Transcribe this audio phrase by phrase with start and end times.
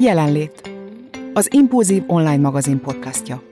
[0.00, 0.70] Jelenlét.
[1.32, 3.42] Az Impulzív online magazin podcastja.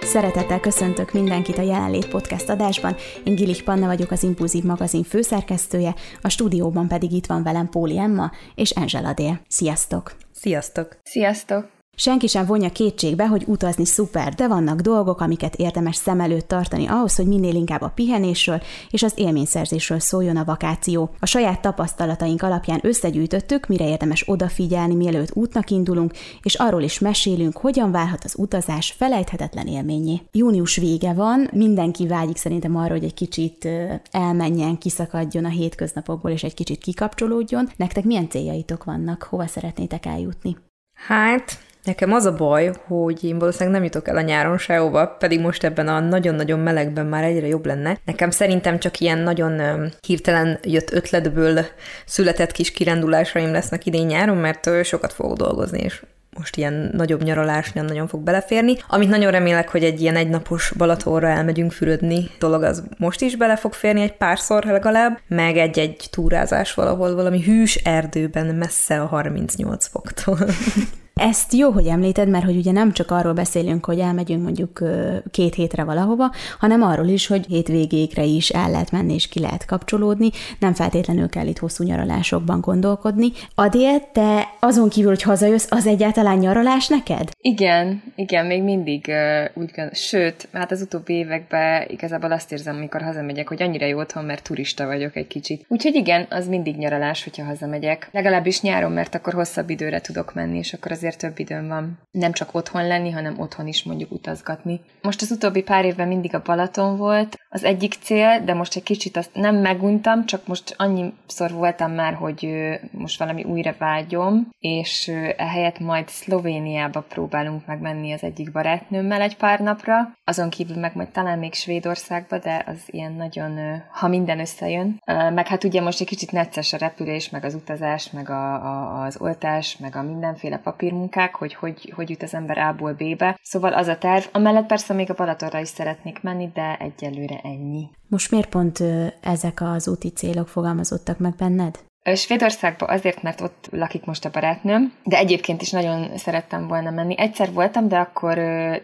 [0.00, 2.96] Szeretettel köszöntök mindenkit a Jelenlét Podcast adásban.
[3.24, 7.98] Én Gilich Panna vagyok, az Impulzív magazin főszerkesztője, a stúdióban pedig itt van velem Póli
[7.98, 9.40] Emma és Angela Dél.
[9.48, 10.12] Sziasztok!
[10.32, 10.96] Sziasztok!
[11.02, 11.73] Sziasztok!
[11.96, 16.86] Senki sem vonja kétségbe, hogy utazni szuper, de vannak dolgok, amiket érdemes szem előtt tartani
[16.86, 21.10] ahhoz, hogy minél inkább a pihenésről és az élményszerzésről szóljon a vakáció.
[21.20, 27.56] A saját tapasztalataink alapján összegyűjtöttük, mire érdemes odafigyelni, mielőtt útnak indulunk, és arról is mesélünk,
[27.56, 30.20] hogyan válhat az utazás felejthetetlen élményé.
[30.32, 33.68] Június vége van, mindenki vágyik szerintem arra, hogy egy kicsit
[34.10, 37.68] elmenjen, kiszakadjon a hétköznapokból, és egy kicsit kikapcsolódjon.
[37.76, 39.22] Nektek milyen céljaitok vannak?
[39.22, 40.56] Hova szeretnétek eljutni?
[40.94, 45.40] Hát, Nekem az a baj, hogy én valószínűleg nem jutok el a nyáron sehova, pedig
[45.40, 47.98] most ebben a nagyon-nagyon melegben már egyre jobb lenne.
[48.04, 49.62] Nekem szerintem csak ilyen nagyon
[50.06, 51.64] hirtelen jött ötletből
[52.06, 56.02] született kis kirándulásaim lesznek idén nyáron, mert sokat fogok dolgozni, és
[56.36, 58.76] most ilyen nagyobb nyaralás nem nagyon fog beleférni.
[58.88, 63.56] Amit nagyon remélek, hogy egy ilyen egynapos Balatonra elmegyünk fürödni dolog, az most is bele
[63.56, 69.86] fog férni egy párszor legalább, meg egy-egy túrázás valahol valami hűs erdőben messze a 38
[69.86, 70.38] foktól.
[71.14, 74.82] Ezt jó, hogy említed, mert hogy ugye nem csak arról beszélünk, hogy elmegyünk mondjuk
[75.30, 79.64] két hétre valahova, hanem arról is, hogy hétvégékre is el lehet menni és ki lehet
[79.64, 83.32] kapcsolódni, nem feltétlenül kell itt hosszú nyaralásokban gondolkodni.
[83.54, 87.30] Adél, te azon kívül, hogy hazajössz, az egyáltalán nyaralás neked?
[87.40, 89.12] Igen, igen, még mindig
[89.54, 93.98] úgy gond, sőt, hát az utóbbi években igazából azt érzem, amikor hazamegyek, hogy annyira jó
[93.98, 95.64] otthon, mert turista vagyok egy kicsit.
[95.68, 98.08] Úgyhogy igen, az mindig nyaralás, hogyha hazamegyek.
[98.12, 101.98] Legalábbis nyáron, mert akkor hosszabb időre tudok menni, és akkor az azért több időm van
[102.10, 104.80] nem csak otthon lenni, hanem otthon is mondjuk utazgatni.
[105.02, 108.82] Most az utóbbi pár évben mindig a Balaton volt az egyik cél, de most egy
[108.82, 112.48] kicsit azt nem meguntam, csak most annyiszor voltam már, hogy
[112.90, 119.60] most valami újra vágyom, és ehelyett majd Szlovéniába próbálunk megmenni az egyik barátnőmmel egy pár
[119.60, 125.02] napra, azon kívül meg majd talán még Svédországba, de az ilyen nagyon, ha minden összejön.
[125.06, 129.04] Meg hát ugye most egy kicsit necces a repülés, meg az utazás, meg a, a,
[129.04, 133.38] az oltás, meg a mindenféle papír munkák, hogy hogy, hogy jut az ember A-ból B-be.
[133.42, 134.24] Szóval az a terv.
[134.32, 137.88] Amellett persze még a Balatonra is szeretnék menni, de egyelőre ennyi.
[138.08, 138.82] Most miért pont
[139.20, 141.78] ezek az úti célok fogalmazottak meg benned?
[142.14, 147.18] Svédországba azért, mert ott lakik most a barátnőm, de egyébként is nagyon szerettem volna menni.
[147.18, 148.38] Egyszer voltam, de akkor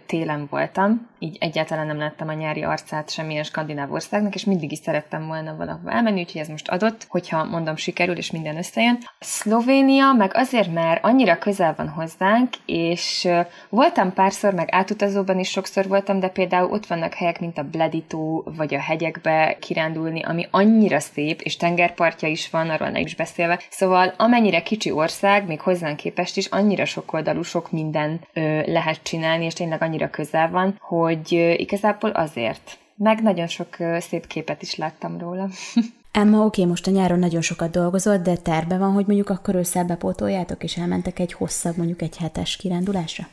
[0.07, 4.79] télen voltam, így egyáltalán nem láttam a nyári arcát semmilyen skandináv országnak, és mindig is
[4.79, 8.99] szerettem volna valahova elmenni, úgyhogy ez most adott, hogyha mondom sikerül, és minden összejön.
[9.19, 13.29] Szlovénia meg azért, mert annyira közel van hozzánk, és
[13.69, 18.45] voltam párszor, meg átutazóban is sokszor voltam, de például ott vannak helyek, mint a Bleditó,
[18.57, 23.61] vagy a hegyekbe kirándulni, ami annyira szép, és tengerpartja is van, arról nem is beszélve.
[23.71, 29.45] Szóval amennyire kicsi ország, még hozzánk képest is, annyira sokoldalú, sok minden ö, lehet csinálni,
[29.45, 32.79] és tényleg annyira közel van, hogy ö, igazából azért.
[32.95, 35.49] Meg nagyon sok szép képet is láttam róla.
[36.13, 39.85] Emma, oké, most a nyáron nagyon sokat dolgozott, de terve van, hogy mondjuk akkor ősszel
[39.85, 43.29] bepótoljátok, és elmentek egy hosszabb, mondjuk egy hetes kirándulásra?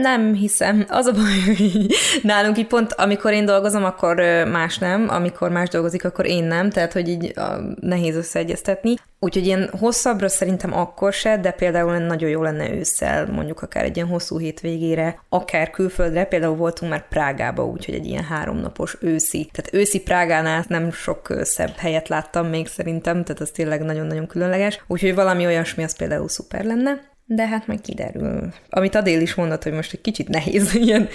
[0.00, 0.84] Nem hiszem.
[0.88, 1.86] Az a baj, hogy
[2.22, 4.16] nálunk így pont, amikor én dolgozom, akkor
[4.50, 7.32] más nem, amikor más dolgozik, akkor én nem, tehát hogy így
[7.80, 8.94] nehéz összeegyeztetni.
[9.22, 13.96] Úgyhogy ilyen hosszabbra szerintem akkor se, de például nagyon jó lenne ősszel, mondjuk akár egy
[13.96, 19.50] ilyen hosszú hétvégére, akár külföldre, például voltunk már Prágába, úgyhogy egy ilyen háromnapos őszi.
[19.52, 24.84] Tehát őszi Prágánál nem sok szebb helyet láttam még szerintem, tehát az tényleg nagyon-nagyon különleges.
[24.86, 28.52] Úgyhogy valami olyasmi az például szuper lenne de hát majd kiderül.
[28.70, 31.08] Amit Adél is mondott, hogy most egy kicsit nehéz ilyen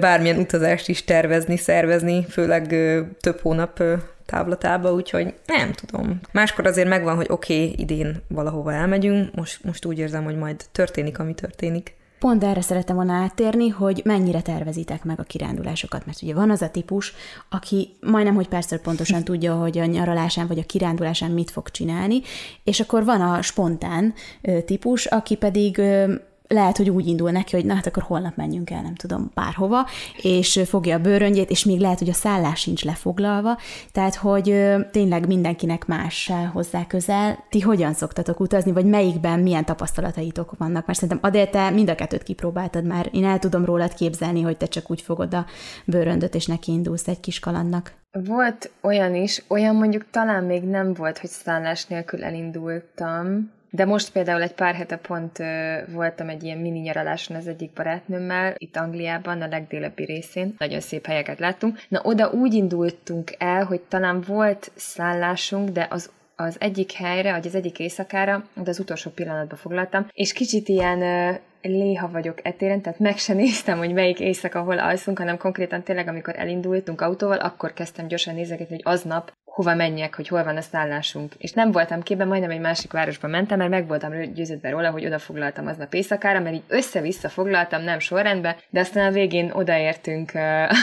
[0.00, 2.66] bármilyen utazást is tervezni, szervezni, főleg
[3.20, 3.82] több hónap
[4.26, 6.20] távlatába, úgyhogy nem tudom.
[6.32, 10.64] Máskor azért megvan, hogy oké, okay, idén valahova elmegyünk, most, most úgy érzem, hogy majd
[10.72, 11.94] történik, ami történik.
[12.18, 16.62] Pont erre szerettem volna áttérni, hogy mennyire tervezitek meg a kirándulásokat, mert ugye van az
[16.62, 17.12] a típus,
[17.50, 22.20] aki majdnem, hogy persze pontosan tudja, hogy a nyaralásán vagy a kirándulásán mit fog csinálni,
[22.62, 24.14] és akkor van a spontán
[24.64, 25.82] típus, aki pedig
[26.48, 29.86] lehet, hogy úgy indul neki, hogy na hát akkor holnap menjünk el, nem tudom, bárhova,
[30.22, 33.58] és fogja a bőröngyét, és még lehet, hogy a szállás sincs lefoglalva,
[33.92, 37.44] tehát, hogy tényleg mindenkinek más hozzá közel.
[37.50, 40.86] Ti hogyan szoktatok utazni, vagy melyikben milyen tapasztalataitok vannak?
[40.86, 44.56] Mert szerintem Adél, te mind a kettőt kipróbáltad már, én el tudom rólad képzelni, hogy
[44.56, 45.46] te csak úgy fogod a
[45.84, 47.92] bőröndöt, és neki indulsz egy kis kalandnak.
[48.12, 54.12] Volt olyan is, olyan mondjuk talán még nem volt, hogy szállás nélkül elindultam, de most
[54.12, 58.76] például egy pár hete pont ö, voltam egy ilyen mini nyaraláson az egyik barátnőmmel, itt
[58.76, 60.54] Angliában, a legdélebbi részén.
[60.58, 61.80] Nagyon szép helyeket láttunk.
[61.88, 67.46] Na, oda úgy indultunk el, hogy talán volt szállásunk, de az az egyik helyre, vagy
[67.46, 71.00] az egyik éjszakára, de az utolsó pillanatban foglaltam, és kicsit ilyen
[71.62, 76.08] léha vagyok etéren, tehát meg se néztem, hogy melyik éjszaka hol alszunk, hanem konkrétan tényleg,
[76.08, 80.60] amikor elindultunk autóval, akkor kezdtem gyorsan nézegetni, hogy aznap hova menjek, hogy hol van a
[80.60, 81.34] szállásunk.
[81.38, 85.06] És nem voltam képben, majdnem egy másik városba mentem, mert meg voltam győződve róla, hogy
[85.06, 90.32] oda foglaltam aznap éjszakára, mert így össze-vissza foglaltam, nem sorrendbe, de aztán a végén odaértünk,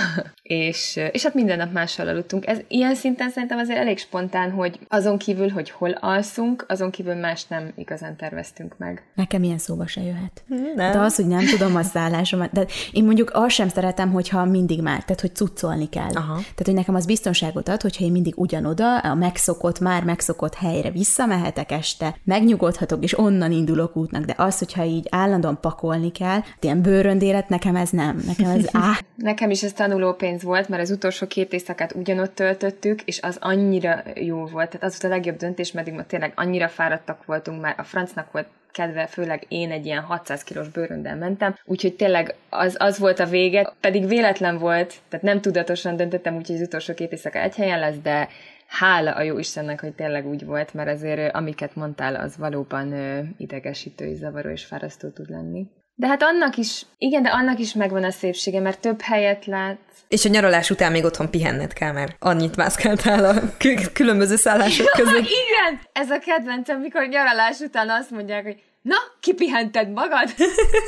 [0.42, 2.48] és, és hát minden nap mással aludtunk.
[2.48, 7.16] Ez ilyen szinten szerintem azért elég spontán, hogy azon kívül, hogy hol alszunk, azon kívül
[7.16, 9.04] más nem igazán terveztünk meg.
[9.16, 10.44] Nekem ilyen szóba se jöhet.
[10.76, 10.92] Nem.
[10.92, 14.82] De az, hogy nem tudom a szállásomat, de én mondjuk azt sem szeretem, hogyha mindig
[14.82, 16.12] már, tehát hogy cuccolni kell.
[16.14, 16.34] Aha.
[16.34, 20.90] Tehát, hogy nekem az biztonságot ad, hogyha én mindig ugyanoda, a megszokott, már megszokott helyre
[20.90, 26.81] visszamehetek este, megnyugodhatok, és onnan indulok útnak, de az, hogyha így állandóan pakolni kell, ilyen
[26.81, 28.22] bőröndélet, nekem ez nem.
[28.28, 33.02] Nekem ez á, Nekem is ez tanulópénz volt, mert az utolsó két éjszakát ugyanott töltöttük,
[33.02, 34.69] és az annyira jó volt.
[34.69, 38.48] Tehát az volt a legjobb döntés, ma tényleg annyira fáradtak voltunk már, a francnak volt
[38.72, 43.26] kedve, főleg én egy ilyen 600 kilós bőröndel mentem, úgyhogy tényleg az, az volt a
[43.26, 47.80] vége, pedig véletlen volt, tehát nem tudatosan döntöttem, úgyhogy az utolsó két éjszaka egy helyen
[47.80, 48.28] lesz, de
[48.68, 52.94] hála a jó Istennek, hogy tényleg úgy volt, mert azért amiket mondtál, az valóban
[53.38, 55.68] idegesítő zavaró és fárasztó tud lenni.
[56.01, 59.77] De hát annak is, igen, de annak is megvan a szépsége, mert több helyet látsz.
[60.07, 64.88] És a nyaralás után még otthon pihenned kell, mert annyit mászkáltál a kü- különböző szállások
[64.92, 65.15] között.
[65.15, 65.80] igen!
[65.92, 70.30] Ez a kedvencem, mikor nyaralás után azt mondják, hogy na, kipihented magad?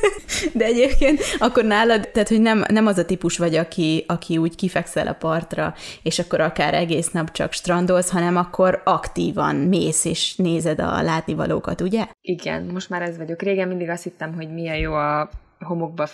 [0.54, 4.56] De egyébként akkor nálad, tehát hogy nem, nem az a típus vagy, aki, aki úgy
[4.56, 5.74] kifekszel a partra,
[6.04, 11.81] és akkor akár egész nap csak strandolsz, hanem akkor aktívan mész és nézed a látnivalókat,
[11.81, 12.07] ugye?
[12.22, 13.42] Igen, most már ez vagyok.
[13.42, 15.30] Régen mindig azt hittem, hogy milyen jó a
[15.60, 16.07] homokba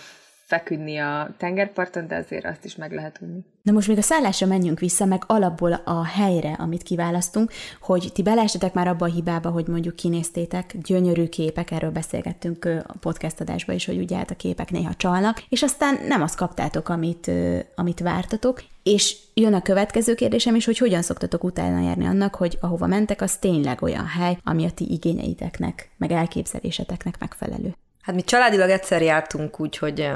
[0.50, 3.40] feküdni a tengerparton, de azért azt is meg lehet unni.
[3.62, 8.22] Na most még a szállásra menjünk vissza, meg alapból a helyre, amit kiválasztunk, hogy ti
[8.22, 13.74] beleestetek már abba a hibába, hogy mondjuk kinéztétek gyönyörű képek, erről beszélgettünk a podcast adásban
[13.74, 17.30] is, hogy ugye hát a képek néha csalnak, és aztán nem azt kaptátok, amit,
[17.74, 22.58] amit vártatok, és jön a következő kérdésem is, hogy hogyan szoktatok utána járni annak, hogy
[22.60, 27.74] ahova mentek, az tényleg olyan hely, ami a ti igényeiteknek, meg elképzeléseteknek megfelelő.
[28.00, 30.10] Hát mi családilag egyszer jártunk úgy, hogy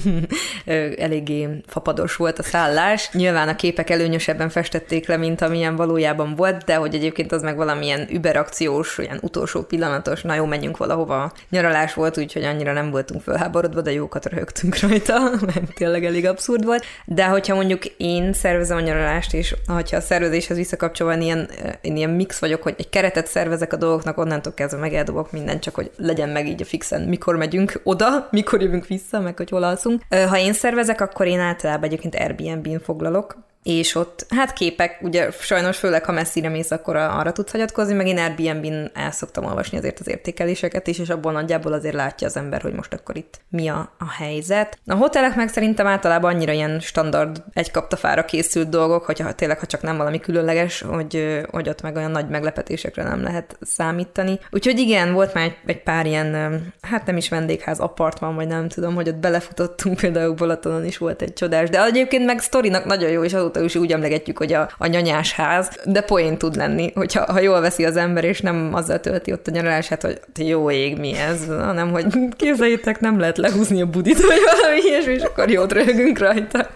[0.96, 3.10] eléggé fapados volt a szállás.
[3.12, 7.56] Nyilván a képek előnyösebben festették le, mint amilyen valójában volt, de hogy egyébként az meg
[7.56, 11.32] valamilyen überakciós, olyan utolsó pillanatos, na jó, menjünk valahova.
[11.50, 16.64] Nyaralás volt, úgyhogy annyira nem voltunk fölháborodva, de jókat röhögtünk rajta, mert tényleg elég abszurd
[16.64, 16.84] volt.
[17.04, 21.50] De hogyha mondjuk én szervezem a nyaralást, és hogyha a szervezéshez visszakapcsolva ilyen,
[21.80, 25.62] én ilyen mix vagyok, hogy egy keretet szervezek a dolgoknak, onnantól kezdve meg eldobok mindent,
[25.62, 29.50] csak hogy legyen meg így a fixen, mikor megyünk oda, mikor jövünk vissza, meg hogy
[29.50, 30.02] hol alszunk.
[30.08, 35.76] Ha én szervezek, akkor én általában egyébként Airbnb-n foglalok, és ott, hát képek, ugye sajnos
[35.76, 40.00] főleg, ha messzire mész, akkor arra tudsz hagyatkozni, meg én Airbnb-n el szoktam olvasni azért
[40.00, 43.68] az értékeléseket is, és abból nagyjából azért látja az ember, hogy most akkor itt mi
[43.68, 44.78] a, a helyzet.
[44.86, 49.66] A hotelek meg szerintem általában annyira ilyen standard, egy kaptafára készült dolgok, hogyha tényleg, ha
[49.66, 54.38] csak nem valami különleges, hogy, hogy ott meg olyan nagy meglepetésekre nem lehet számítani.
[54.50, 58.68] Úgyhogy igen, volt már egy, egy pár ilyen, hát nem is vendégház, apartman, vagy nem
[58.68, 63.10] tudom, hogy ott belefutottunk, például Balatonon is volt egy csodás, de egyébként meg sztorinak nagyon
[63.10, 66.92] jó, és azóta is úgy emlegetjük, hogy a, a nyanyás ház, de poén tud lenni,
[66.94, 70.70] hogyha ha jól veszi az ember, és nem azzal tölti ott a nyaralását, hogy jó
[70.70, 75.22] ég, mi ez, hanem hogy képzeljétek, nem lehet lehúzni a budit, vagy valami ilyesmi, és
[75.22, 76.66] akkor jót röhögünk rajta.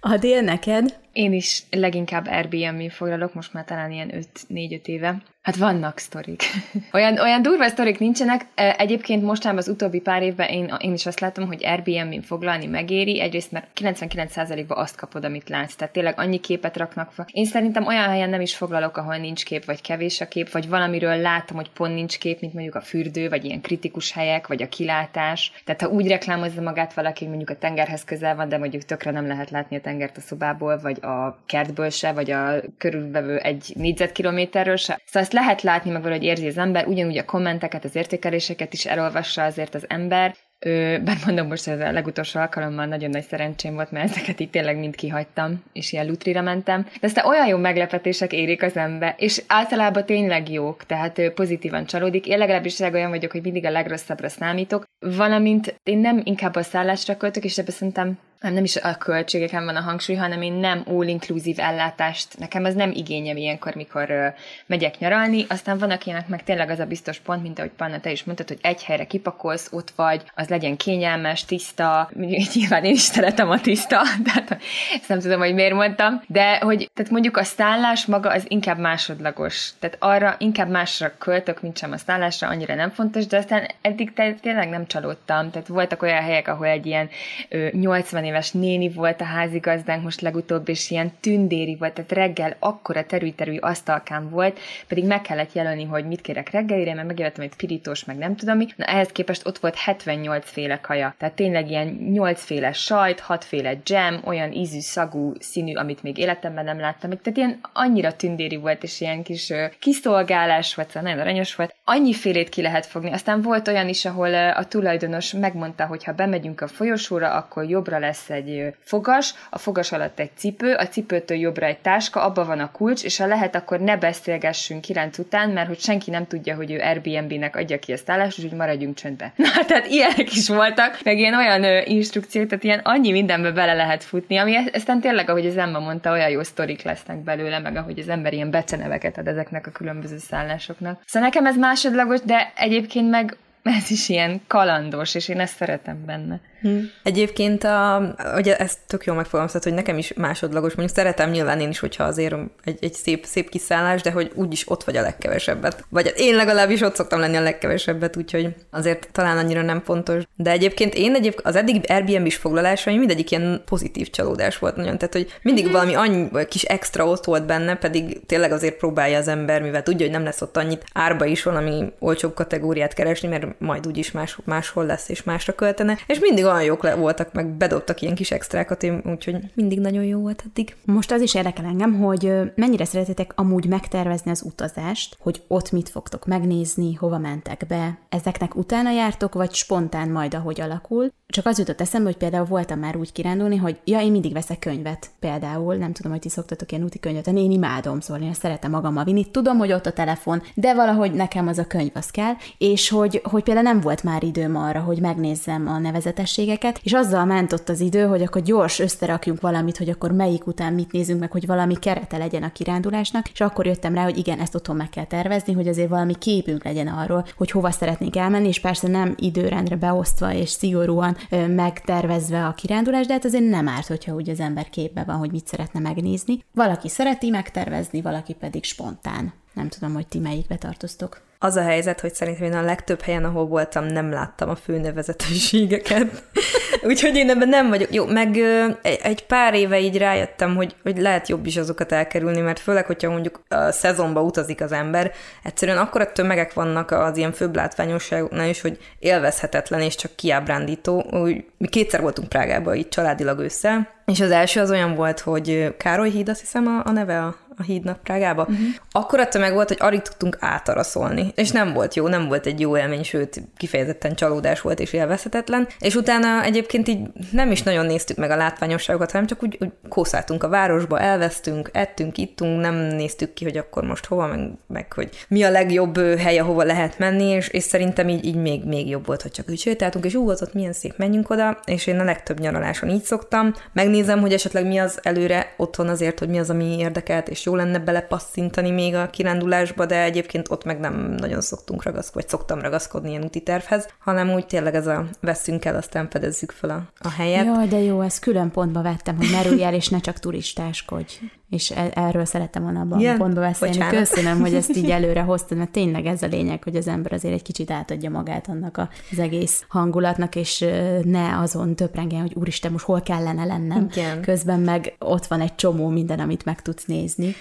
[0.00, 0.98] Adél neked?
[1.12, 4.12] Én is leginkább Airbnb foglalok, most már talán ilyen
[4.48, 5.22] 5-4-5 éve.
[5.48, 6.42] Hát vannak sztorik.
[6.92, 8.46] olyan, olyan durva sztorik nincsenek.
[8.54, 13.20] Egyébként mostanában az utóbbi pár évben én, én is azt látom, hogy Airbnb-n foglalni megéri.
[13.20, 15.74] Egyrészt, mert 99%-ban azt kapod, amit látsz.
[15.74, 17.26] Tehát tényleg annyi képet raknak fel.
[17.32, 20.68] Én szerintem olyan helyen nem is foglalok, ahol nincs kép, vagy kevés a kép, vagy
[20.68, 24.62] valamiről látom, hogy pont nincs kép, mint mondjuk a fürdő, vagy ilyen kritikus helyek, vagy
[24.62, 25.52] a kilátás.
[25.64, 29.26] Tehát ha úgy reklámozza magát valaki, mondjuk a tengerhez közel van, de mondjuk tökre nem
[29.26, 34.76] lehet látni a tengert a szobából, vagy a kertből se, vagy a körülvevő egy négyzetkilométerről
[34.76, 35.00] se.
[35.04, 39.44] Szóval lehet látni, meg valahogy érzi az ember, ugyanúgy a kommenteket, az értékeléseket is elolvassa
[39.44, 43.90] azért az ember, Ö, bár mondom most, ez a legutolsó alkalommal nagyon nagy szerencsém volt,
[43.90, 46.82] mert ezeket itt tényleg mind kihagytam, és ilyen lutrira mentem.
[46.82, 51.86] De aztán olyan jó meglepetések érik az ember, és általában tényleg jók, tehát ö, pozitívan
[51.86, 52.26] csalódik.
[52.26, 57.16] Én legalábbis olyan vagyok, hogy mindig a legrosszabbra számítok, valamint én nem inkább a szállásra
[57.16, 60.82] költök, és ebbe szerintem nem, nem is a költségeken van a hangsúly, hanem én nem
[60.86, 64.26] all-inclusive ellátást, nekem ez nem igényem ilyenkor, mikor uh,
[64.66, 68.10] megyek nyaralni, aztán van akinek meg tényleg az a biztos pont, mint ahogy Panna, te
[68.10, 72.10] is mondtad, hogy egy helyre kipakolsz, ott vagy, az legyen kényelmes, tiszta,
[72.54, 74.02] nyilván én is szeretem a tiszta,
[74.32, 74.58] tehát
[74.94, 78.78] ezt nem tudom, hogy miért mondtam, de hogy tehát mondjuk a szállás maga az inkább
[78.78, 83.66] másodlagos, tehát arra inkább másra költök, mint sem a szállásra, annyira nem fontos, de aztán
[83.80, 87.08] eddig tényleg nem csalódtam, tehát voltak olyan helyek, ahol egy ilyen
[87.48, 92.56] ö, 80 éves néni volt a házigazdánk most legutóbb, és ilyen tündéri volt, tehát reggel
[92.58, 94.58] akkora terű-terű asztalkám volt,
[94.88, 98.56] pedig meg kellett jelölni, hogy mit kérek reggelire, mert megjöttem egy pirítós, meg nem tudom
[98.56, 98.66] mi.
[98.76, 101.14] Na ehhez képest ott volt 78 féle kaja.
[101.18, 106.18] Tehát tényleg ilyen 8 féle sajt, 6 féle jam, olyan ízű, szagú, színű, amit még
[106.18, 107.10] életemben nem láttam.
[107.10, 111.74] Tehát ilyen annyira tündéri volt, és ilyen kis kiszolgálás volt, szóval nagyon aranyos volt.
[111.84, 113.12] Annyi félét ki lehet fogni.
[113.12, 117.98] Aztán volt olyan is, ahol a tulajdonos megmondta, hogy ha bemegyünk a folyosóra, akkor jobbra
[117.98, 122.60] lesz egy fogas, a fogas alatt egy cipő, a cipőtől jobbra egy táska, abban van
[122.60, 126.54] a kulcs, és ha lehet, akkor ne beszélgessünk kilenc után, mert hogy senki nem tudja,
[126.54, 129.32] hogy ő Airbnb-nek adja ki a szállást, úgyhogy maradjunk csöndbe.
[129.36, 133.74] Na, tehát ilyenek is voltak, meg ilyen olyan ö, instrukciók, tehát ilyen annyi mindenbe bele
[133.74, 137.58] lehet futni, ami e- aztán tényleg, ahogy az Emma mondta, olyan jó sztorik lesznek belőle,
[137.58, 141.02] meg ahogy az ember ilyen beceneveket ad ezeknek a különböző szállásoknak.
[141.06, 146.04] Szóval nekem ez másodlagos, de egyébként meg ez is ilyen kalandos, és én ezt szeretem
[146.06, 146.40] benne.
[146.60, 146.78] Hm.
[147.02, 151.68] Egyébként, a, ugye ezt tök jól megfogalmaztad, hogy nekem is másodlagos, mondjuk szeretem nyilván én
[151.68, 155.84] is, hogyha azért egy, egy szép, szép kiszállás, de hogy úgyis ott vagy a legkevesebbet.
[155.88, 160.22] Vagy én legalábbis ott szoktam lenni a legkevesebbet, úgyhogy azért talán annyira nem fontos.
[160.36, 165.14] De egyébként én egyébként az eddig Airbnb-s foglalásaim mindegyik ilyen pozitív csalódás volt nagyon, tehát
[165.14, 165.72] hogy mindig mhm.
[165.72, 170.06] valami annyi kis extra ott volt benne, pedig tényleg azért próbálja az ember, mivel tudja,
[170.06, 174.38] hogy nem lesz ott annyit árba is valami olcsóbb kategóriát keresni, mert majd úgyis más,
[174.44, 175.98] máshol lesz és másra költene.
[176.06, 180.04] És mindig olyan jók le voltak, meg bedobtak ilyen kis extrákat, én, úgyhogy mindig nagyon
[180.04, 180.76] jó volt eddig.
[180.84, 185.88] Most az is érdekel engem, hogy mennyire szeretitek amúgy megtervezni az utazást, hogy ott mit
[185.88, 187.98] fogtok megnézni, hova mentek be.
[188.08, 191.12] Ezeknek utána jártok, vagy spontán majd, ahogy alakul?
[191.32, 194.58] Csak az jutott eszembe, hogy például voltam már úgy kirándulni, hogy ja, én mindig veszek
[194.58, 195.10] könyvet.
[195.20, 199.04] Például, nem tudom, hogy ti szoktatok ilyen úti könyvet, én imádom, szóval én szeretem magammal
[199.04, 199.30] vinni.
[199.30, 203.20] Tudom, hogy ott a telefon, de valahogy nekem az a könyv az kell, és hogy,
[203.24, 207.68] hogy például nem volt már időm arra, hogy megnézzem a nevezetességeket, és azzal ment ott
[207.68, 211.46] az idő, hogy akkor gyors összerakjunk valamit, hogy akkor melyik után mit nézünk meg, hogy
[211.46, 215.06] valami kerete legyen a kirándulásnak, és akkor jöttem rá, hogy igen, ezt otthon meg kell
[215.06, 219.76] tervezni, hogy azért valami képünk legyen arról, hogy hova szeretnénk elmenni, és persze nem időrendre
[219.76, 221.16] beosztva és szigorúan
[221.48, 225.30] megtervezve a kirándulás, de hát azért nem árt, hogyha úgy az ember képbe van, hogy
[225.30, 226.44] mit szeretne megnézni.
[226.54, 229.32] Valaki szereti megtervezni, valaki pedig spontán.
[229.58, 231.20] Nem tudom, hogy ti melyikbe tartoztok.
[231.38, 236.22] Az a helyzet, hogy szerintem én a legtöbb helyen, ahol voltam, nem láttam a főnevezetőségeket.
[236.88, 237.94] Úgyhogy én ebben nem vagyok.
[237.94, 238.36] Jó, meg
[238.82, 243.10] egy pár éve így rájöttem, hogy, hogy lehet jobb is azokat elkerülni, mert főleg, hogyha
[243.10, 245.12] mondjuk a szezonba utazik az ember,
[245.42, 251.04] egyszerűen akkora tömegek vannak az ilyen főbb látványosságoknál is, hogy élvezhetetlen és csak kiábrándító.
[251.10, 255.74] Úgy, mi kétszer voltunk Prágában így családilag össze, és az első az olyan volt, hogy
[255.76, 258.42] Károly híd, azt hiszem a, a neve a, a hídnak Prágába.
[258.42, 258.56] Uh-huh.
[258.90, 262.60] Akkor a tömeg volt, hogy alig tudtunk átaraszolni, és nem volt jó, nem volt egy
[262.60, 265.68] jó élmény, sőt, kifejezetten csalódás volt és élvezhetetlen.
[265.78, 266.98] És utána egyébként így
[267.32, 271.70] nem is nagyon néztük meg a látványosságokat, hanem csak úgy, úgy kószáltunk a városba, elvesztünk,
[271.72, 275.98] ettünk, ittunk, nem néztük ki, hogy akkor most hova, meg, meg hogy mi a legjobb
[275.98, 279.48] hely, ahova lehet menni, és, és szerintem így, így még, még jobb volt, hogy csak
[279.48, 283.02] úgy sétáltunk, és ú, ott milyen szép, menjünk oda, és én a legtöbb nyaraláson így
[283.02, 283.54] szoktam.
[283.72, 287.54] Megnézem, hogy esetleg mi az előre otthon azért, hogy mi az, ami érdekelt, és jó
[287.54, 292.60] lenne belepasszintani még a kirándulásba, de egyébként ott meg nem nagyon szoktunk ragaszkodni, vagy szoktam
[292.60, 296.82] ragaszkodni ilyen úti tervhez, hanem úgy tényleg ez a veszünk el, aztán fedezzük fel a,
[296.98, 297.44] a helyet.
[297.44, 301.12] Jaj, de jó, ezt külön pontba vettem, hogy merülj el, és ne csak turistáskodj.
[301.50, 303.18] És e- erről szerettem volna abban yeah.
[303.18, 303.76] pontba beszélni.
[303.76, 303.98] Bocsánat.
[303.98, 307.34] Köszönöm, hogy ezt így előre hoztad, mert tényleg ez a lényeg, hogy az ember azért
[307.34, 310.64] egy kicsit átadja magát annak az egész hangulatnak, és
[311.02, 313.88] ne azon töprengjen, hogy úristen, most hol kellene lennem.
[313.90, 314.20] Igen.
[314.20, 317.34] Közben meg ott van egy csomó minden, amit meg tudsz nézni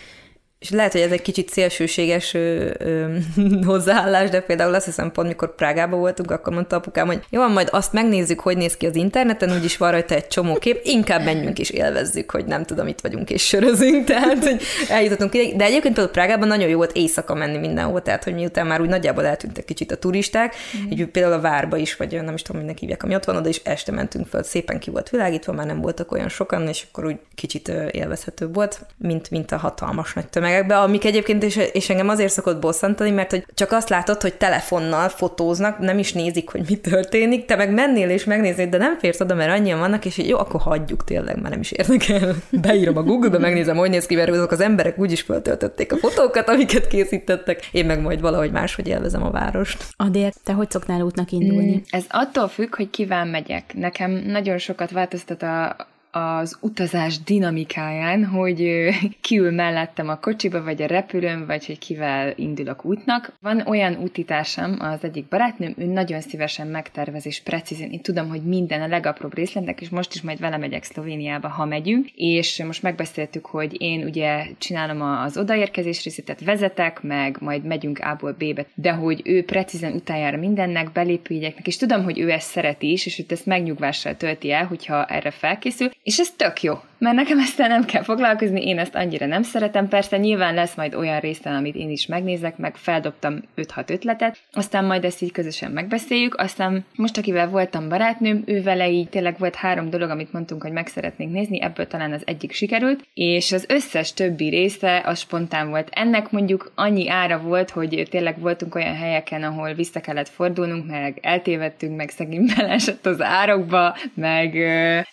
[0.60, 3.18] és lehet, hogy ez egy kicsit szélsőséges ö, ö,
[3.66, 7.70] hozzáállás, de például azt hiszem pont, mikor Prágában voltunk, akkor mondta apukám, hogy jó, majd
[7.72, 11.60] azt megnézzük, hogy néz ki az interneten, úgyis van rajta egy csomó kép, inkább menjünk
[11.60, 15.56] és élvezzük, hogy nem tudom, itt vagyunk és sörözünk, tehát hogy eljutottunk ide.
[15.56, 18.90] De egyébként például Prágában nagyon jó volt éjszaka menni mindenhol, tehát hogy miután már úgy
[18.90, 20.92] nagyjából eltűntek kicsit a turisták, mm.
[20.92, 23.50] így például a várba is, vagy nem is tudom, minek hívják, ami ott van, oda
[23.50, 27.06] is este mentünk föl, szépen ki volt világítva, már nem voltak olyan sokan, és akkor
[27.06, 31.90] úgy kicsit élvezhető volt, mint, mint a hatalmas nagy tömeg tömegekbe, amik egyébként, és, és
[31.90, 36.50] engem azért szokott bosszantani, mert hogy csak azt látod, hogy telefonnal fotóznak, nem is nézik,
[36.50, 40.06] hogy mi történik, te meg mennél és megnéznéd, de nem férsz oda, mert annyian vannak,
[40.06, 42.36] és jó, akkor hagyjuk tényleg, már nem is érdekel.
[42.62, 46.50] Beírom a Google-be, megnézem, hogy néz ki, mert azok az emberek úgyis föltöltötték a fotókat,
[46.50, 47.70] amiket készítettek.
[47.72, 49.86] Én meg majd valahogy máshogy élvezem a várost.
[49.96, 51.76] Adél, te hogy szoktál útnak indulni?
[51.76, 53.74] Mm, ez attól függ, hogy kivel megyek.
[53.74, 55.76] Nekem nagyon sokat változtat a,
[56.18, 58.90] az utazás dinamikáján, hogy
[59.22, 63.34] kiül mellettem a kocsiba, vagy a repülőn, vagy hogy kivel indulok útnak.
[63.42, 67.92] Van olyan útitársam, az egyik barátnőm, ő nagyon szívesen megtervez és precízen.
[67.92, 71.66] Én tudom, hogy minden a legapróbb részletnek, és most is majd vele megyek Szlovéniába, ha
[71.66, 78.00] megyünk, és most megbeszéltük, hogy én ugye csinálom az odaérkezés részletet, vezetek, meg majd megyünk
[78.00, 82.92] A-ból B-be, de hogy ő precízen utájára mindennek, belépőjegyeknek, és tudom, hogy ő ezt szereti
[82.92, 87.16] is, és hogy ezt megnyugvással tölti el, hogyha erre felkészül, és ez tök jó mert
[87.16, 89.88] nekem ezt nem kell foglalkozni, én ezt annyira nem szeretem.
[89.88, 94.86] Persze nyilván lesz majd olyan részen, amit én is megnézek, meg feldobtam 5-6 ötletet, aztán
[94.86, 96.36] majd ezt így közösen megbeszéljük.
[96.40, 100.72] Aztán most, akivel voltam barátnőm, ő vele így tényleg volt három dolog, amit mondtunk, hogy
[100.72, 105.70] meg szeretnénk nézni, ebből talán az egyik sikerült, és az összes többi része az spontán
[105.70, 105.90] volt.
[105.92, 111.20] Ennek mondjuk annyi ára volt, hogy tényleg voltunk olyan helyeken, ahol vissza kellett fordulnunk, meg
[111.22, 114.52] eltévedtünk, meg szegény belesett az árokba, meg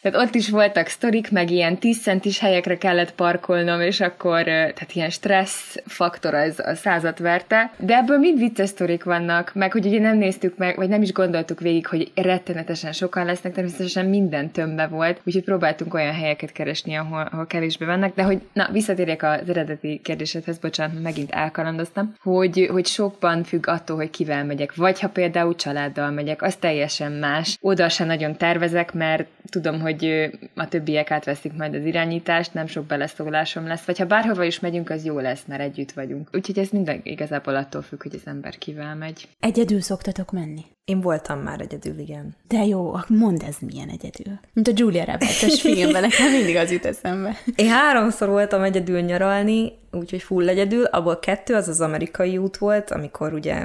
[0.01, 4.43] tehát ott is voltak sztorik, meg ilyen ilyen 10 centis helyekre kellett parkolnom, és akkor,
[4.43, 9.73] tehát ilyen stressz faktor az a százat verte, de ebből mind vicces sztorik vannak, meg
[9.73, 14.07] hogy ugye nem néztük meg, vagy nem is gondoltuk végig, hogy rettenetesen sokan lesznek, természetesen
[14.07, 18.69] minden tömbe volt, úgyhogy próbáltunk olyan helyeket keresni, ahol, ahol kevésbé vannak, de hogy, na,
[18.73, 24.75] visszatérjek az eredeti kérdésedhez, bocsánat, megint elkalandoztam, hogy, hogy sokban függ attól, hogy kivel megyek,
[24.75, 27.59] vagy ha például családdal megyek, az teljesen más.
[27.61, 32.85] Oda sem nagyon tervezek, mert tudom, hogy a többiek átveszik majd az irányítást, nem sok
[32.85, 36.29] beleszólásom lesz, vagy ha bárhova is megyünk, az jó lesz, mert együtt vagyunk.
[36.33, 39.29] Úgyhogy ez minden igazából attól függ, hogy az ember kivel megy.
[39.41, 40.65] Egyedül szoktatok menni?
[40.85, 42.37] Én voltam már egyedül, igen.
[42.49, 44.39] De jó, mondd ez milyen egyedül.
[44.53, 47.37] Mint a Julia Roberts filmben, nekem mindig az jut eszembe.
[47.55, 52.91] Én háromszor voltam egyedül nyaralni, úgyhogy full egyedül, abból kettő az az amerikai út volt,
[52.91, 53.63] amikor ugye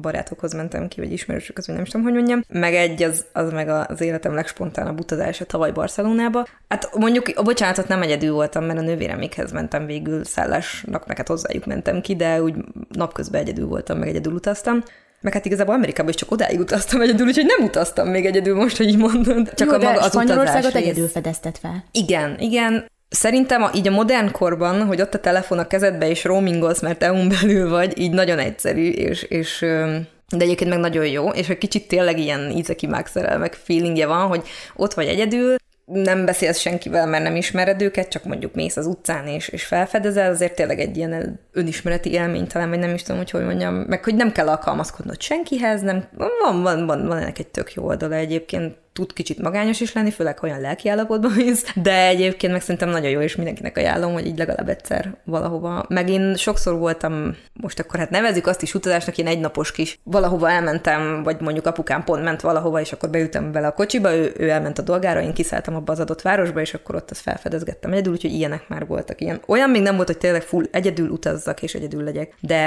[0.00, 3.52] barátokhoz mentem ki, vagy ismerősökhez, vagy nem is tudom, hogy mondjam, meg egy az, az
[3.52, 6.46] meg az életem legspontánabb utazása tavaly Barcelonába.
[6.68, 11.28] Hát mondjuk, a bocsánatot nem egyedül voltam, mert a nővéremikhez mentem végül szállásnak, meg hát
[11.28, 12.54] hozzájuk mentem ki, de úgy
[12.88, 14.82] napközben egyedül voltam, meg egyedül utaztam.
[15.20, 18.76] Meg hát igazából Amerikában is csak odáig utaztam egyedül, úgyhogy nem utaztam még egyedül most,
[18.76, 19.54] hogy így mondod.
[19.54, 21.84] Csak Jó, a maga az Spanyolországot egyedül fedezted fel.
[21.92, 22.86] Igen, igen.
[23.08, 27.02] Szerintem a, így a modern korban, hogy ott a telefon a kezedbe és roamingolsz, mert
[27.02, 29.58] EU-n belül vagy, így nagyon egyszerű, és, és
[30.28, 34.48] de egyébként meg nagyon jó, és egy kicsit tényleg ilyen ízeki megszerelmek feelingje van, hogy
[34.76, 35.56] ott vagy egyedül,
[35.92, 40.30] nem beszélsz senkivel, mert nem ismered őket, csak mondjuk mész az utcán és, és felfedezel,
[40.30, 44.04] azért tényleg egy ilyen önismereti élmény talán, vagy nem is tudom, hogy hogy mondjam, meg
[44.04, 48.14] hogy nem kell alkalmazkodnod senkihez, nem, van, van, van, van ennek egy tök jó oldala
[48.14, 52.88] egyébként, tud kicsit magányos is lenni, főleg olyan lelki állapotban mész, de egyébként meg szerintem
[52.88, 55.84] nagyon jó, és mindenkinek ajánlom, hogy így legalább egyszer valahova.
[55.88, 59.98] Meg én sokszor voltam, most akkor hát nevezik azt is utazásnak, én egy napos kis
[60.02, 64.32] valahova elmentem, vagy mondjuk apukám pont ment valahova, és akkor beültem vele a kocsiba, ő,
[64.36, 67.92] ő elment a dolgára, én kiszálltam abba az adott városba, és akkor ott azt felfedezgettem
[67.92, 69.20] egyedül, úgyhogy ilyenek már voltak.
[69.20, 69.40] Ilyen.
[69.46, 72.58] Olyan még nem volt, hogy tényleg full egyedül utazzak és egyedül legyek, de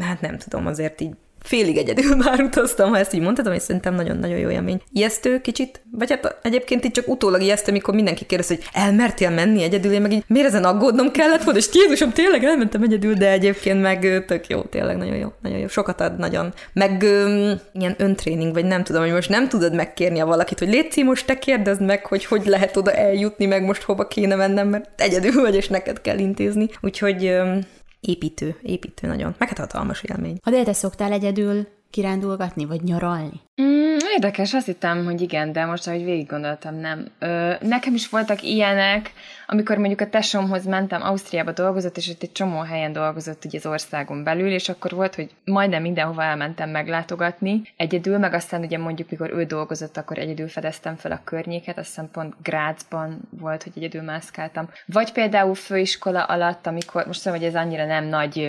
[0.00, 1.14] hát nem tudom, azért így
[1.48, 4.80] félig egyedül már utaztam, ha ezt így mondhatom, és szerintem nagyon-nagyon jó élmény.
[4.92, 9.62] Ijesztő kicsit, vagy hát egyébként itt csak utólag ijesztő, amikor mindenki kérdez, hogy elmertél menni
[9.62, 13.30] egyedül, én meg így miért ezen aggódnom kellett volna, és Jézusom, tényleg elmentem egyedül, de
[13.30, 16.52] egyébként meg tök jó, tényleg nagyon jó, nagyon jó, sokat ad, nagyon.
[16.72, 20.68] Meg öm, ilyen öntréning, vagy nem tudom, hogy most nem tudod megkérni a valakit, hogy
[20.68, 24.68] légy most te kérdezd meg, hogy hogy lehet oda eljutni, meg most hova kéne mennem,
[24.68, 26.68] mert egyedül vagy, és neked kell intézni.
[26.80, 27.60] Úgyhogy öm,
[28.08, 29.34] építő, építő nagyon.
[29.38, 30.38] Meg hát hatalmas élmény.
[30.42, 33.40] A te szoktál egyedül kirándulgatni, vagy nyaralni?
[33.62, 37.06] Mm, érdekes, azt hittem, hogy igen, de most, ahogy végig gondoltam, nem.
[37.18, 39.12] Ö, nekem is voltak ilyenek,
[39.46, 43.66] amikor mondjuk a tesomhoz mentem, Ausztriába dolgozott, és ott egy csomó helyen dolgozott ugye az
[43.66, 49.10] országon belül, és akkor volt, hogy majdnem mindenhova elmentem meglátogatni egyedül, meg aztán ugye mondjuk,
[49.10, 53.72] mikor ő dolgozott, akkor egyedül fedeztem fel a környéket, azt hiszem pont Grácsban volt, hogy
[53.76, 54.68] egyedül mászkáltam.
[54.86, 58.48] Vagy például főiskola alatt, amikor, most tudom, hogy ez annyira nem nagy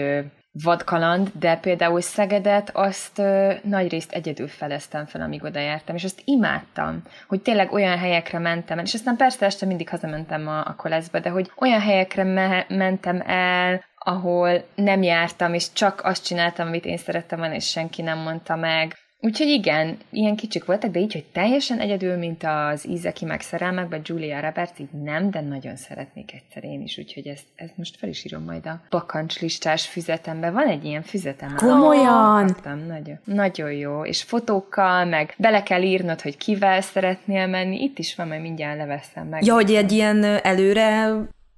[0.63, 6.03] vadkaland, de például Szegedet azt ö, nagy részt egyedül feleztem fel, amíg oda jártam, és
[6.03, 10.59] azt imádtam, hogy tényleg olyan helyekre mentem el, és aztán persze este mindig hazamentem a,
[10.59, 16.25] a koleszbe, de hogy olyan helyekre me- mentem el, ahol nem jártam, és csak azt
[16.25, 18.97] csináltam, amit én szerettem volna, és senki nem mondta meg.
[19.21, 24.01] Úgyhogy igen, ilyen kicsik voltak, de így, hogy teljesen egyedül, mint az Ízeki meg szerelmekben,
[24.03, 28.09] Julia Roberts, így nem, de nagyon szeretnék egyszer én is, úgyhogy ezt, ezt most fel
[28.09, 30.49] is írom majd a bakancslistás füzetembe.
[30.49, 31.55] Van egy ilyen füzetem.
[31.55, 32.47] Komolyan?
[32.47, 37.99] Kaptam, nagyon, nagyon jó, és fotókkal, meg bele kell írnod, hogy kivel szeretnél menni, itt
[37.99, 39.45] is van, majd mindjárt leveszem meg.
[39.45, 41.11] Ja, hogy egy ilyen előre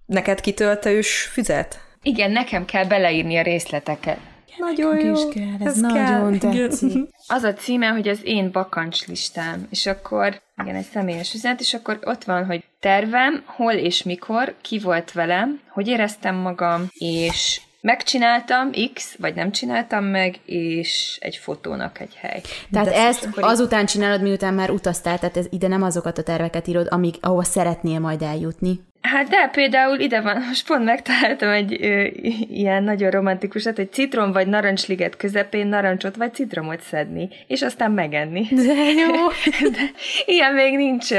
[0.05, 1.79] neked kitöltős füzet?
[2.01, 4.17] Igen, nekem kell beleírni a részleteket.
[4.57, 5.13] Nagyon jó.
[5.13, 6.51] Is kell, ez, ez nagyon kell.
[6.51, 7.09] tetszik.
[7.27, 11.73] Az a címe, hogy az én bakancs listám, és akkor, igen, egy személyes üzenet, és
[11.73, 17.61] akkor ott van, hogy tervem, hol és mikor, ki volt velem, hogy éreztem magam, és
[17.81, 22.41] megcsináltam X, vagy nem csináltam meg, és egy fotónak egy hely.
[22.71, 26.67] Tehát De ezt azután csinálod, miután már utaztál, tehát ez ide nem azokat a terveket
[26.67, 28.79] írod, amíg, ahova szeretnél majd eljutni.
[29.01, 32.07] Hát de például ide van, most pont megtaláltam egy ö,
[32.49, 38.47] ilyen nagyon romantikusat, hogy citrom vagy narancsliget közepén narancsot vagy citromot szedni, és aztán megenni.
[38.51, 39.27] De jó!
[39.75, 39.91] de
[40.25, 41.11] ilyen még nincs,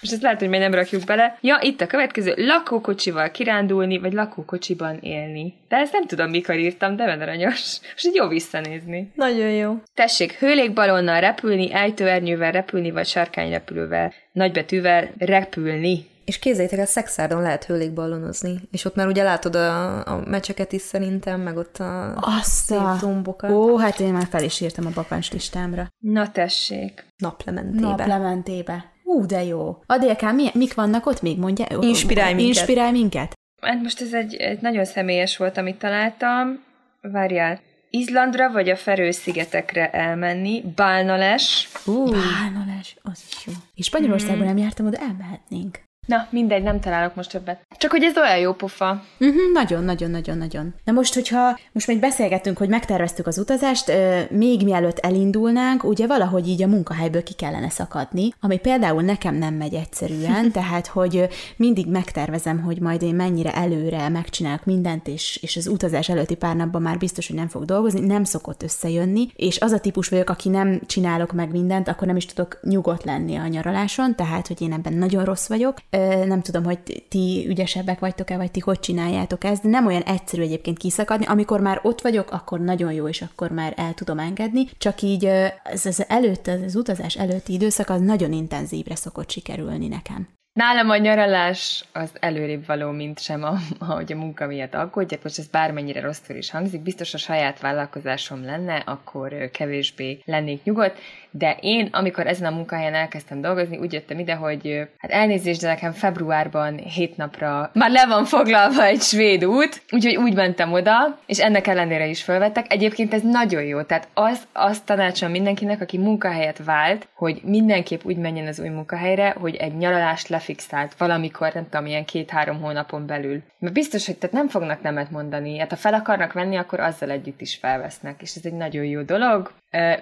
[0.00, 1.38] és ezt lehet, hogy még nem rakjuk bele.
[1.40, 5.54] Ja, itt a következő, lakókocsival kirándulni, vagy lakókocsiban élni.
[5.68, 7.78] De ezt nem tudom, mikor írtam, de van aranyos.
[7.92, 9.12] Most így jó visszanézni.
[9.14, 9.76] Nagyon jó.
[9.94, 16.06] Tessék, hőlékbalonnal repülni, ejtőernyővel repülni, vagy sarkányrepülővel, nagybetűvel repülni.
[16.26, 20.82] És képzeljétek, a szexárdon lehet hőlékballonozni, és ott már ugye látod a, a mecseket is
[20.82, 22.96] szerintem, meg ott a Azt szép a...
[23.00, 23.50] dombokat.
[23.50, 25.88] Ó, hát én már fel is írtam a bakancs listámra.
[25.98, 27.06] Na tessék.
[27.16, 27.86] Naplementébe.
[27.86, 28.92] Naplementébe.
[29.04, 29.78] Ú, de jó.
[29.86, 31.66] Adélkán, mi, mik vannak ott még, mondja?
[31.80, 32.56] Inspirálj minket.
[32.56, 33.32] Inspirálj minket.
[33.60, 36.62] Hát most ez egy, egy nagyon személyes volt, amit találtam.
[37.00, 37.60] Várjál.
[37.90, 41.68] Izlandra vagy a Ferő-szigetekre elmenni, Bálnales.
[41.86, 42.10] Uh.
[42.10, 43.52] Bálnales, az is jó.
[43.74, 44.46] És Spanyolországban mm.
[44.46, 45.84] nem jártam, oda elmehetnénk.
[46.06, 47.60] Na, mindegy, nem találok most többet.
[47.76, 49.02] Csak hogy ez olyan jó pofa.
[49.18, 50.74] Uh-huh, nagyon, nagyon, nagyon, nagyon.
[50.84, 56.06] Na most, hogyha most még beszélgettünk, hogy megterveztük az utazást, euh, még mielőtt elindulnánk, ugye
[56.06, 61.28] valahogy így a munkahelyből ki kellene szakadni, ami például nekem nem megy egyszerűen, tehát, hogy
[61.56, 66.56] mindig megtervezem, hogy majd én mennyire előre megcsinálok mindent, és, és az utazás előtti pár
[66.56, 70.30] napban már biztos, hogy nem fog dolgozni, nem szokott összejönni, és az a típus vagyok,
[70.30, 74.62] aki nem csinálok meg mindent, akkor nem is tudok nyugodt lenni a nyaraláson, tehát, hogy
[74.62, 75.78] én ebben nagyon rossz vagyok
[76.26, 76.78] nem tudom, hogy
[77.08, 81.26] ti ügyesebbek vagytok-e, vagy ti hogy csináljátok ezt, de nem olyan egyszerű egyébként kiszakadni.
[81.26, 85.24] Amikor már ott vagyok, akkor nagyon jó, és akkor már el tudom engedni, csak így
[85.24, 90.28] ez az előtt, az utazás előtti időszak az nagyon intenzívre szokott sikerülni nekem.
[90.56, 93.56] Nálam a nyaralás az előrébb való, mint sem, a,
[93.88, 95.22] ahogy a munka miatt aggódjak.
[95.22, 100.98] Most ez bármennyire rosszul is hangzik, biztos a saját vállalkozásom lenne, akkor kevésbé lennék nyugodt,
[101.38, 105.66] de én, amikor ezen a munkahelyen elkezdtem dolgozni, úgy jöttem ide, hogy hát elnézést, de
[105.66, 111.18] nekem februárban hét napra már le van foglalva egy svéd út, úgyhogy úgy mentem oda,
[111.26, 112.72] és ennek ellenére is felvettek.
[112.72, 118.16] Egyébként ez nagyon jó, tehát az, azt tanácsolom mindenkinek, aki munkahelyet vált, hogy mindenképp úgy
[118.16, 123.42] menjen az új munkahelyre, hogy egy nyaralást lefixált valamikor, nem tudom, ilyen két-három hónapon belül.
[123.58, 125.58] Mert biztos, hogy tehát nem fognak nemet mondani.
[125.58, 129.02] Hát ha fel akarnak venni, akkor azzal együtt is felvesznek, és ez egy nagyon jó
[129.02, 129.52] dolog.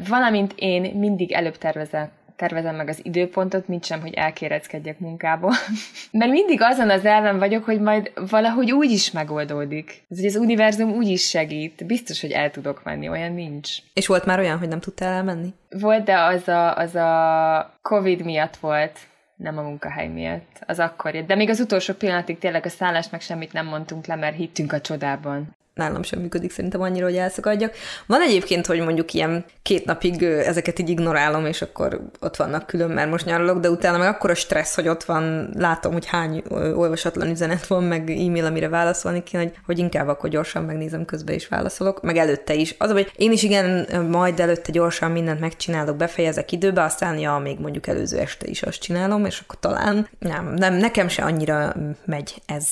[0.09, 5.53] Valamint én mindig előbb tervezek tervezem meg az időpontot, mint sem, hogy elkéreckedjek munkából.
[6.11, 10.05] Mert mindig azon az elven vagyok, hogy majd valahogy úgy is megoldódik.
[10.09, 11.87] Ez, hogy az univerzum úgy is segít.
[11.87, 13.71] Biztos, hogy el tudok menni, olyan nincs.
[13.93, 15.55] És volt már olyan, hogy nem tudtál elmenni?
[15.69, 18.99] Volt, de az a, az a Covid miatt volt
[19.37, 20.63] nem a munkahely miatt.
[20.67, 21.25] Az akkor.
[21.25, 24.73] De még az utolsó pillanatig tényleg a szállást meg semmit nem mondtunk le, mert hittünk
[24.73, 27.75] a csodában nálam sem működik szerintem annyira, hogy elszakadjak.
[28.07, 32.91] Van egyébként, hogy mondjuk ilyen két napig ezeket így ignorálom, és akkor ott vannak külön,
[32.91, 36.43] mert most nyaralok, de utána meg akkor a stressz, hogy ott van, látom, hogy hány
[36.51, 41.35] olvasatlan üzenet van, meg e-mail, amire válaszolni kéne, hogy, hogy inkább akkor gyorsan megnézem közben
[41.35, 42.75] is válaszolok, meg előtte is.
[42.79, 47.59] Az, hogy én is igen, majd előtte gyorsan mindent megcsinálok, befejezek időbe, aztán ja, még
[47.59, 52.43] mondjuk előző este is azt csinálom, és akkor talán nem, nem nekem se annyira megy
[52.47, 52.69] ez.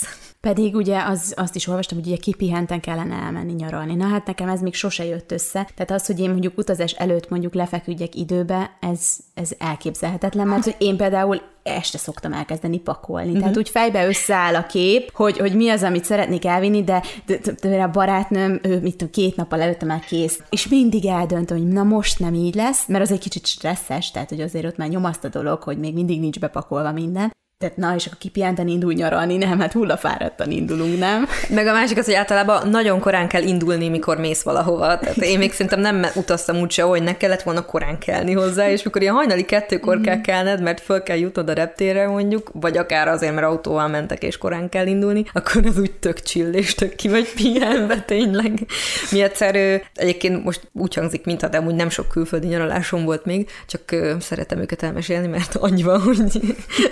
[0.49, 3.95] Pedig ugye az, azt is olvastam, hogy ugye kipihenten kellene elmenni nyaralni.
[3.95, 5.69] Na hát nekem ez még sose jött össze.
[5.75, 10.77] Tehát az, hogy én mondjuk utazás előtt mondjuk lefeküdjek időbe, ez, ez elképzelhetetlen, mert hogy
[10.79, 13.27] én például este szoktam elkezdeni pakolni.
[13.27, 13.41] Uh-huh.
[13.41, 17.03] Tehát úgy fejbe összeáll a kép, hogy, hogy mi az, amit szeretnék elvinni, de,
[17.61, 20.41] de, a barátnőm, ő mit tudom, két nappal előtte már kész.
[20.51, 24.29] És mindig eldönt, hogy na most nem így lesz, mert az egy kicsit stresszes, tehát
[24.29, 27.95] hogy azért ott már nyomaszt a dolog, hogy még mindig nincs bepakolva minden Tehát na,
[27.95, 31.29] és akkor kipihenten indul nyaralni, nem, hát hullafáradtan indulunk, nem?
[31.49, 34.99] Meg a másik az, hogy általában nagyon korán kell indulni, mikor mész valahova.
[34.99, 38.71] Tehát én még szerintem nem utaztam úgy se, hogy ne kellett volna korán kelni hozzá,
[38.71, 42.77] és mikor ilyen hajnali kettőkor kell kelned, mert föl kell jutnod a reptérre mondjuk, vagy
[42.77, 46.75] akár azért, mert autóval mentek és korán kell indulni, akkor az úgy tök chill és
[46.75, 48.67] tök ki vagy pihenve tényleg.
[49.11, 53.51] Mi egyszer egyébként most úgy hangzik, mintha de amúgy nem sok külföldi nyaralásom volt még,
[53.67, 53.83] csak
[54.21, 56.41] szeretem őket elmesélni, mert annyi van, hogy,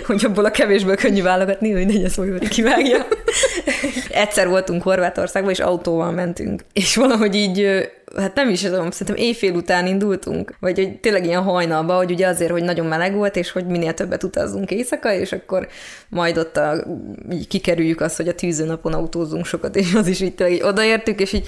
[0.05, 3.07] hogy abból a kevésből könnyű válogatni, hogy ne szó, hogy kivágja.
[4.23, 6.61] Egyszer voltunk Horvátországban, és autóval mentünk.
[6.73, 11.41] És valahogy így hát nem is tudom, szerintem éjfél után indultunk, vagy hogy tényleg ilyen
[11.41, 15.31] hajnalba, hogy ugye azért, hogy nagyon meleg volt, és hogy minél többet utazzunk éjszaka, és
[15.31, 15.67] akkor
[16.09, 16.85] majd ott a,
[17.31, 21.19] így kikerüljük azt, hogy a tűzőnapon autózunk sokat, és az is így tényleg így odaértük,
[21.19, 21.47] és így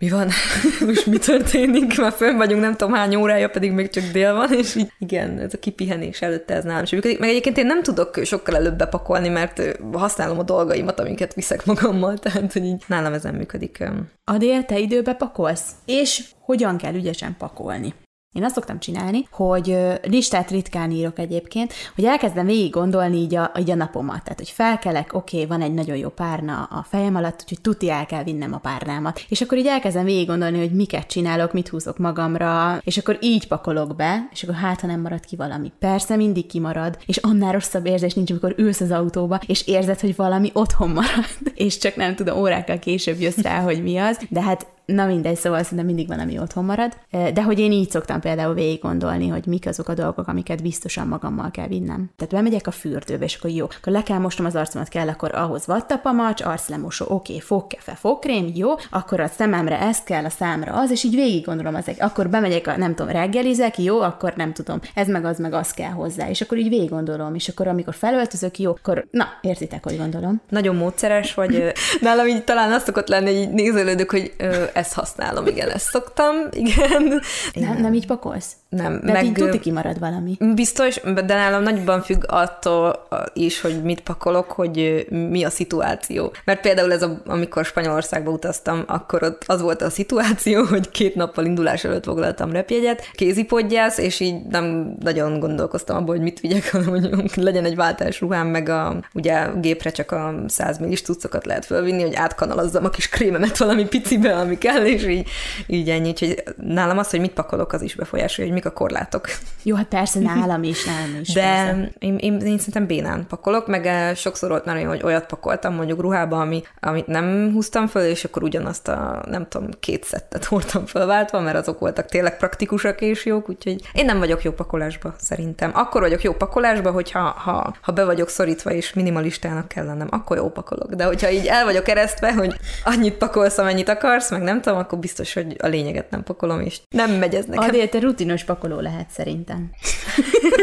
[0.00, 0.28] mi van,
[0.86, 4.52] most mi történik, már fönn vagyunk, nem tudom hány órája, pedig még csak dél van,
[4.52, 7.18] és így igen, ez a kipihenés előtte ez nálam sem működik.
[7.18, 12.18] Meg egyébként én nem tudok sokkal előbb bepakolni, mert használom a dolgaimat, amiket viszek magammal,
[12.22, 13.84] tehát hogy így nálam ez nem működik.
[14.24, 15.70] Adél, te időbe pakolsz?
[15.84, 17.94] És hogyan kell ügyesen pakolni?
[18.32, 23.52] Én azt szoktam csinálni, hogy listát ritkán írok egyébként, hogy elkezdem végig gondolni így a,
[23.58, 24.22] így a napomat.
[24.22, 27.90] Tehát, hogy felkelek, oké, okay, van egy nagyon jó párna a fejem alatt, úgyhogy tuti
[27.90, 29.24] el kell vinnem a párnámat.
[29.28, 33.48] És akkor így elkezdem végig gondolni, hogy miket csinálok, mit húzok magamra, és akkor így
[33.48, 35.72] pakolok be, és akkor hát, ha nem marad ki valami.
[35.78, 40.16] Persze mindig kimarad, és annál rosszabb érzés nincs, amikor ülsz az autóba, és érzed, hogy
[40.16, 44.18] valami otthon marad, és csak nem tudom, órákkal később jössz rá, hogy mi az.
[44.28, 46.96] De hát Na mindegy, szóval szerintem mindig van, ami otthon marad.
[47.10, 51.06] De hogy én így szoktam például végig gondolni, hogy mik azok a dolgok, amiket biztosan
[51.06, 52.10] magammal kell vinnem.
[52.16, 55.34] Tehát bemegyek a fürdőbe, és akkor jó, akkor le kell mostom az arcomat, kell akkor
[55.34, 60.72] ahhoz vattapamacs, arclemosó, oké, okay, fogkefe, fogkrém, jó, akkor a szememre ez kell, a számra
[60.72, 61.96] az, és így végig gondolom ezek.
[61.98, 65.70] Akkor bemegyek, a, nem tudom, reggelizek, jó, akkor nem tudom, ez meg az meg az
[65.70, 69.84] kell hozzá, és akkor így végig gondolom, és akkor amikor felöltözök, jó, akkor na, értitek,
[69.84, 70.40] hogy gondolom.
[70.48, 71.72] Nagyon módszeres vagy.
[72.00, 74.32] Nálam így talán azt szokott lenni, hogy így nézelődök, hogy
[74.80, 77.22] ezt használom, igen, ezt szoktam, igen.
[77.54, 78.56] Nem, nem így pakolsz?
[78.70, 79.00] Nem.
[79.04, 80.36] De meg, így tuti kimarad valami.
[80.54, 86.32] Biztos, de nálam nagyban függ attól is, hogy mit pakolok, hogy mi a szituáció.
[86.44, 91.14] Mert például ez, a, amikor Spanyolországba utaztam, akkor ott az volt a szituáció, hogy két
[91.14, 96.70] nappal indulás előtt foglaltam repjegyet, kézipodjász, és így nem nagyon gondolkoztam abban, hogy mit vigyek,
[96.72, 101.46] hanem hogy legyen egy váltás ruhám, meg a, ugye gépre csak a 100 millis cuccokat
[101.46, 105.28] lehet fölvinni, hogy átkanalazzam a kis krémemet valami picibe, ami kell, és így,
[105.66, 106.08] így ennyi.
[106.08, 109.26] Úgyhogy nálam az, hogy mit pakolok, az is befolyásolja, hogy mik a korlátok.
[109.62, 111.32] Jó, hát persze nálam is, nálam is.
[111.32, 115.26] De én, én, én, szerintem bénán pakolok, meg eh, sokszor volt már olyan, hogy olyat
[115.26, 120.04] pakoltam mondjuk ruhába, ami, amit nem húztam föl, és akkor ugyanazt a, nem tudom, két
[120.04, 124.52] szettet hordtam fölváltva, mert azok voltak tényleg praktikusak és jók, úgyhogy én nem vagyok jó
[124.52, 125.70] pakolásba, szerintem.
[125.74, 130.36] Akkor vagyok jó pakolásba, hogyha ha, ha be vagyok szorítva és minimalistának kell lennem, akkor
[130.36, 130.94] jó pakolok.
[130.94, 134.98] De hogyha így el vagyok keresztve, hogy annyit pakolsz, amennyit akarsz, meg nem tudom, akkor
[134.98, 137.68] biztos, hogy a lényeget nem pakolom, és nem megy ez nekem.
[137.68, 139.70] Adél, te rutinos pakoló lehet szerintem.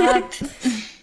[0.06, 0.41] Hát,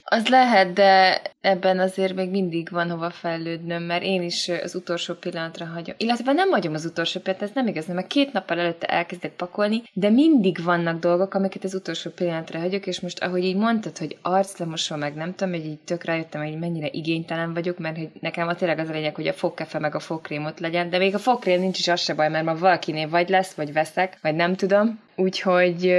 [0.06, 5.14] az lehet, de ebben azért még mindig van hova fejlődnöm, mert én is az utolsó
[5.14, 5.94] pillanatra hagyom.
[5.98, 9.82] Illetve nem hagyom az utolsó pillanatra, ez nem igaz, mert két nappal előtte elkezdek pakolni,
[9.92, 14.16] de mindig vannak dolgok, amiket az utolsó pillanatra hagyok, és most ahogy így mondtad, hogy
[14.22, 18.48] arclemosom, meg nem tudom, hogy így tök rájöttem, hogy mennyire igénytelen vagyok, mert hogy nekem
[18.48, 21.14] a tényleg az a lényeg, hogy a fogkefe meg a fogkrém ott legyen, de még
[21.14, 24.34] a fogkrém nincs is az se baj, mert ma valakinél vagy lesz, vagy veszek, vagy
[24.34, 25.00] nem tudom.
[25.16, 25.94] Úgyhogy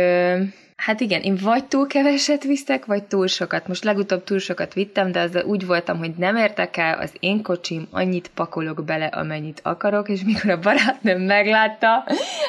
[0.75, 3.67] Hát igen, én vagy túl keveset viszek, vagy túl sokat.
[3.67, 7.41] Most legutóbb túl sokat vittem, de az úgy voltam, hogy nem értek el, az én
[7.41, 11.87] kocsim, annyit pakolok bele, amennyit akarok, és mikor a barátnőm meglátta,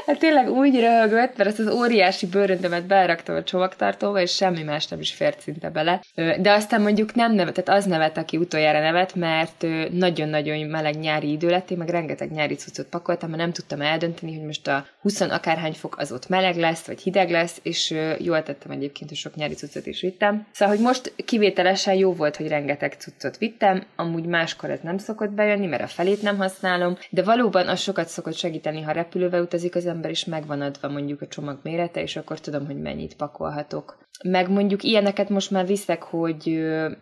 [0.06, 4.86] hát tényleg úgy röhögött, mert ezt az óriási bőröndömet beraktam a csomagtartóba, és semmi más
[4.86, 6.02] nem is fért szinte bele.
[6.14, 11.30] De aztán mondjuk nem nevet, tehát az nevet, aki utoljára nevet, mert nagyon-nagyon meleg nyári
[11.30, 14.86] idő lett, én meg rengeteg nyári cuccot pakoltam, mert nem tudtam eldönteni, hogy most a
[15.00, 19.18] 20 akárhány fok az ott meleg lesz, vagy hideg lesz, és jól tettem egyébként, hogy
[19.18, 20.46] sok nyári cuccot is vittem.
[20.52, 25.30] Szóval, hogy most kivételesen jó volt, hogy rengeteg cuccot vittem, amúgy máskor ez nem szokott
[25.30, 29.74] bejönni, mert a felét nem használom, de valóban az sokat szokott segíteni, ha repülővel utazik
[29.74, 34.04] az ember, és megvan adva mondjuk a csomag mérete, és akkor tudom, hogy mennyit pakolhatok.
[34.24, 36.42] Meg mondjuk ilyeneket most már viszek, hogy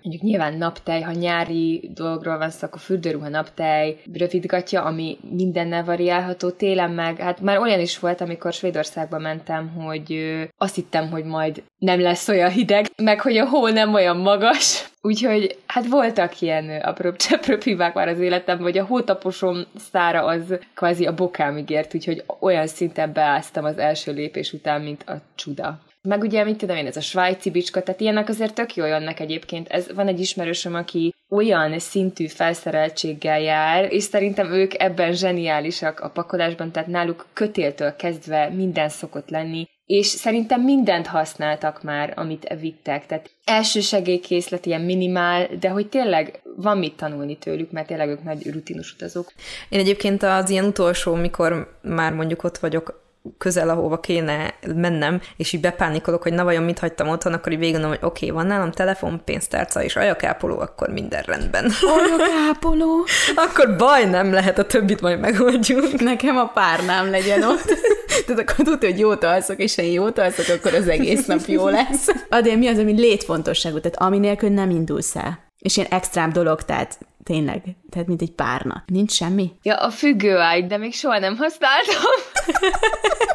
[0.02, 6.50] mondjuk nyilván naptej, ha nyári dolgról van szó, akkor fürdőruha naptej, rövidgatja, ami mindennel variálható
[6.50, 7.16] télen meg.
[7.18, 10.18] Hát már olyan is volt, amikor Svédországba mentem, hogy
[10.56, 14.88] azt hittem, hogy majd nem lesz olyan hideg, meg hogy a hó nem olyan magas.
[15.00, 20.58] Úgyhogy hát voltak ilyen apró cseprő hibák már az életemben, hogy a hótaposom szára az
[20.74, 25.80] kvázi a bokámig ért, úgyhogy olyan szinten beáztam az első lépés után, mint a csuda.
[26.08, 29.20] Meg ugye, mit tudom én, ez a svájci bicska, tehát ilyenek azért tök jól jönnek
[29.20, 29.68] egyébként.
[29.68, 36.10] Ez van egy ismerősöm, aki olyan szintű felszereltséggel jár, és szerintem ők ebben zseniálisak a
[36.10, 43.06] pakolásban, tehát náluk kötéltől kezdve minden szokott lenni, és szerintem mindent használtak már, amit vittek.
[43.06, 48.50] Tehát elsősegélykészlet ilyen minimál, de hogy tényleg van mit tanulni tőlük, mert tényleg ők nagy
[48.52, 49.32] rutinus utazók.
[49.68, 53.03] Én egyébként az ilyen utolsó, mikor már mondjuk ott vagyok
[53.38, 57.58] közel, ahova kéne mennem, és így bepánikolok, hogy na vajon mit hagytam otthon, akkor így
[57.58, 61.70] végig hogy oké, okay, van nálam telefon, pénztárca és ajakápoló, akkor minden rendben.
[61.80, 63.06] Ajakápoló?
[63.46, 66.00] akkor baj nem lehet, a többit majd megoldjuk.
[66.00, 67.64] Nekem a párnám legyen ott.
[68.26, 71.68] Tehát akkor tudja, hogy jót alszok, és én jót alszok, akkor az egész nap jó
[71.68, 72.08] lesz.
[72.28, 75.38] Adél, mi az, ami létfontosságú, tehát ami nélkül nem indulsz el.
[75.58, 78.84] És ilyen extrám dolog, tehát tényleg, tehát mint egy párna.
[78.86, 79.52] Nincs semmi?
[79.62, 82.02] Ja, a függőágy, de még soha nem használtam.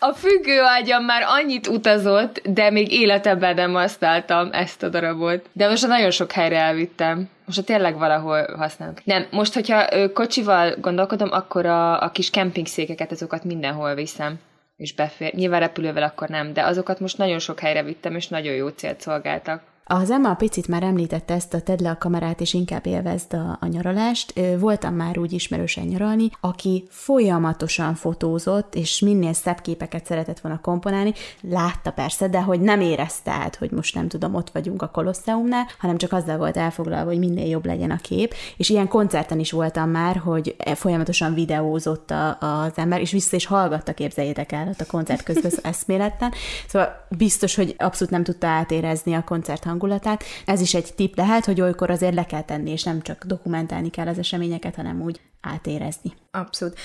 [0.00, 5.48] A függőágyam már annyit utazott, de még életemben nem használtam ezt a darabot.
[5.52, 7.28] De most nagyon sok helyre elvittem.
[7.44, 8.94] Most tényleg valahol használom.
[9.04, 14.38] Nem, most, hogyha kocsival gondolkodom, akkor a, a kis kempingszékeket, azokat mindenhol viszem
[14.76, 15.34] és befér.
[15.34, 19.00] Nyilván repülővel akkor nem, de azokat most nagyon sok helyre vittem, és nagyon jó célt
[19.00, 19.62] szolgáltak.
[19.90, 23.56] Az Emma picit már említette ezt a tedd le a kamerát, és inkább élvezd a,
[23.60, 24.40] a nyaralást.
[24.58, 31.12] Voltam már úgy ismerősen nyaralni, aki folyamatosan fotózott, és minél szebb képeket szeretett volna komponálni.
[31.40, 35.66] Látta persze, de hogy nem érezte át, hogy most nem tudom, ott vagyunk a Kolosseumnál,
[35.78, 38.34] hanem csak azzal volt elfoglalva, hogy minél jobb legyen a kép.
[38.56, 43.36] És ilyen koncerten is voltam már, hogy e, folyamatosan videózott a, az ember, és vissza
[43.36, 46.32] is hallgatta, képzeljétek el, ott a koncert közben eszméletten.
[46.68, 50.24] Szóval biztos, hogy abszolút nem tudta átérezni a koncert hangulatát.
[50.46, 53.90] Ez is egy tip lehet, hogy olykor azért le kell tenni, és nem csak dokumentálni
[53.90, 56.12] kell az eseményeket, hanem úgy átérezni.
[56.30, 56.78] Abszolút.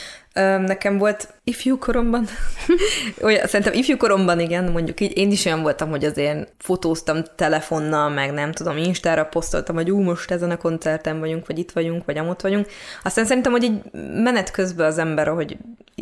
[0.66, 2.28] Nekem volt ifjú koromban,
[3.22, 8.10] olyan, szerintem ifjú koromban igen, mondjuk így, én is olyan voltam, hogy azért fotóztam telefonnal,
[8.10, 12.06] meg nem tudom, Instára posztoltam, hogy ú, most ezen a koncerten vagyunk, vagy itt vagyunk,
[12.06, 12.68] vagy amott vagyunk.
[13.04, 13.82] Aztán szerintem, hogy így
[14.14, 15.58] menet közben az ember, hogy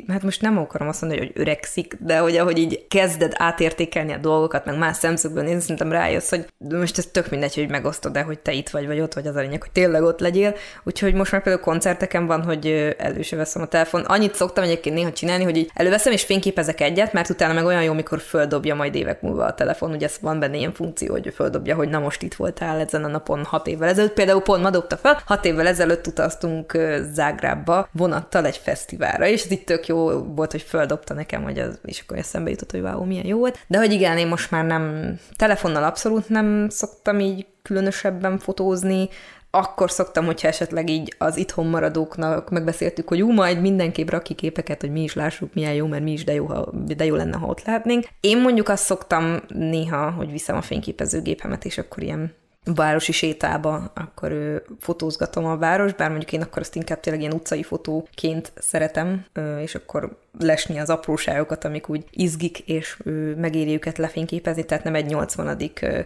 [0.08, 4.18] hát most nem akarom azt mondani, hogy öregszik, de hogy ahogy így kezded átértékelni a
[4.18, 8.22] dolgokat, meg más szemszögből nézni, szerintem rájössz, hogy most ez tök mindegy, hogy megosztod de
[8.22, 10.56] hogy te itt vagy, vagy ott vagy, az a lényeg, hogy tényleg ott legyél.
[10.84, 14.02] Úgyhogy most már például koncerteken van, hogy elő se veszem a telefon.
[14.02, 17.84] Annyit szoktam egyébként néha csinálni, hogy így előveszem és fényképezek egyet, mert utána meg olyan
[17.84, 19.92] jó, mikor földobja majd évek múlva a telefon.
[19.92, 23.08] Ugye ez van benne ilyen funkció, hogy földobja, hogy na most itt voltál ezen a
[23.08, 24.14] napon hat évvel ezelőtt.
[24.14, 26.78] Például pont ma dobta fel, hat évvel ezelőtt utaztunk
[27.14, 31.80] Zágrábba vonattal egy fesztiválra, és ez itt tök jó volt, hogy földobta nekem, hogy az,
[31.86, 33.60] és akkor eszembe jutott, hogy wow, milyen jó volt.
[33.68, 39.10] De hogy igen, én most már nem, telefonnal abszolút nem szoktam így különösebben fotózni,
[39.52, 44.82] akkor szoktam, hogyha esetleg így az itthon maradóknak megbeszéltük, hogy ú, majd mindenképp raki képeket,
[44.82, 47.38] hogy mi is lássuk, milyen jó, mert mi is de jó, ha, de jó lenne,
[47.38, 48.06] ha ott lehetnénk.
[48.20, 52.34] Én mondjuk azt szoktam néha, hogy viszem a fényképezőgépemet, és akkor ilyen
[52.64, 57.34] városi sétába, akkor ő, fotózgatom a város, bár mondjuk én akkor azt inkább tényleg ilyen
[57.34, 59.26] utcai fotóként szeretem,
[59.62, 62.98] és akkor lesni az apróságokat, amik úgy izgik, és
[63.38, 65.58] megéri őket lefényképezni, tehát nem egy 80.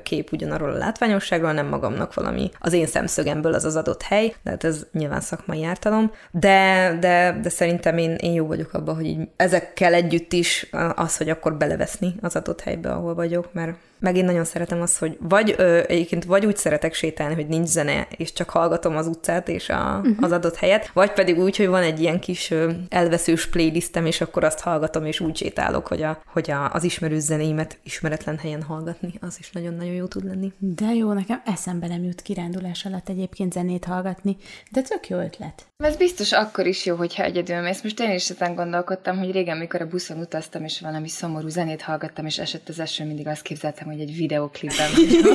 [0.04, 4.50] kép ugyanarról a látványosságról, nem magamnak valami az én szemszögemből az az adott hely, de
[4.50, 9.06] hát ez nyilván szakmai ártalom, de, de, de szerintem én, én jó vagyok abban, hogy
[9.06, 14.18] így ezekkel együtt is az, hogy akkor beleveszni az adott helybe, ahol vagyok, mert meg
[14.18, 18.08] én nagyon szeretem azt, hogy vagy ö, egyébként vagy úgy szeretek sétálni, hogy nincs zene,
[18.18, 20.18] és csak hallgatom az utcát és a, uh-huh.
[20.22, 24.15] az adott helyet, vagy pedig úgy, hogy van egy ilyen kis ö, elveszős playlistem, és
[24.22, 28.64] akkor azt hallgatom, és úgy sétálok, hogy, a, hogy a, az ismerős zenéimet ismeretlen helyen
[28.64, 30.54] hallgatni, az is nagyon-nagyon jó tud lenni.
[30.58, 34.38] De jó, nekem eszembe nem jut kirándulás alatt egyébként zenét hallgatni,
[34.72, 35.66] de tök jó ötlet.
[35.84, 37.82] Ez biztos akkor is jó, hogyha egyedül mész.
[37.82, 41.82] Most én is ezen gondolkodtam, hogy régen, mikor a buszon utaztam, és valami szomorú zenét
[41.82, 44.90] hallgattam, és esett az eső, mindig azt képzeltem, hogy egy videoklipben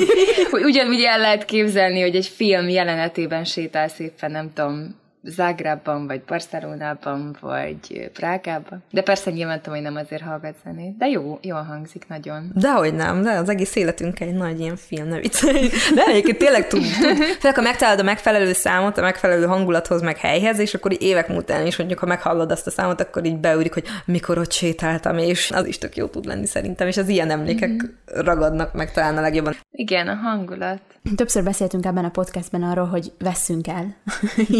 [0.51, 6.21] hogy ugyanúgy el lehet képzelni, hogy egy film jelenetében sétál szépen, nem tudom, Zágrában, vagy
[6.21, 8.83] Barcelonában, vagy Prágában.
[8.91, 10.97] De persze nyilván tudom, hogy nem azért hallgat zenét.
[10.97, 12.51] De jó, jól hangzik nagyon.
[12.53, 15.69] Dehogy nem, de az egész életünk egy nagy ilyen film, ne viccelj.
[15.95, 17.17] De egyébként tényleg tud, tud.
[17.39, 21.27] Főleg, ha megtalálod a megfelelő számot, a megfelelő hangulathoz, meg helyhez, és akkor így évek
[21.27, 25.17] múltán is, mondjuk, ha meghallod azt a számot, akkor így beürik, hogy mikor ott sétáltam,
[25.17, 28.21] és az is tök jó tud lenni szerintem, és az ilyen emlékek mm-hmm.
[28.25, 29.55] ragadnak meg talán a legjobban.
[29.71, 30.81] Igen, a hangulat.
[31.15, 33.95] Többször beszéltünk ebben a podcastben arról, hogy veszünk el,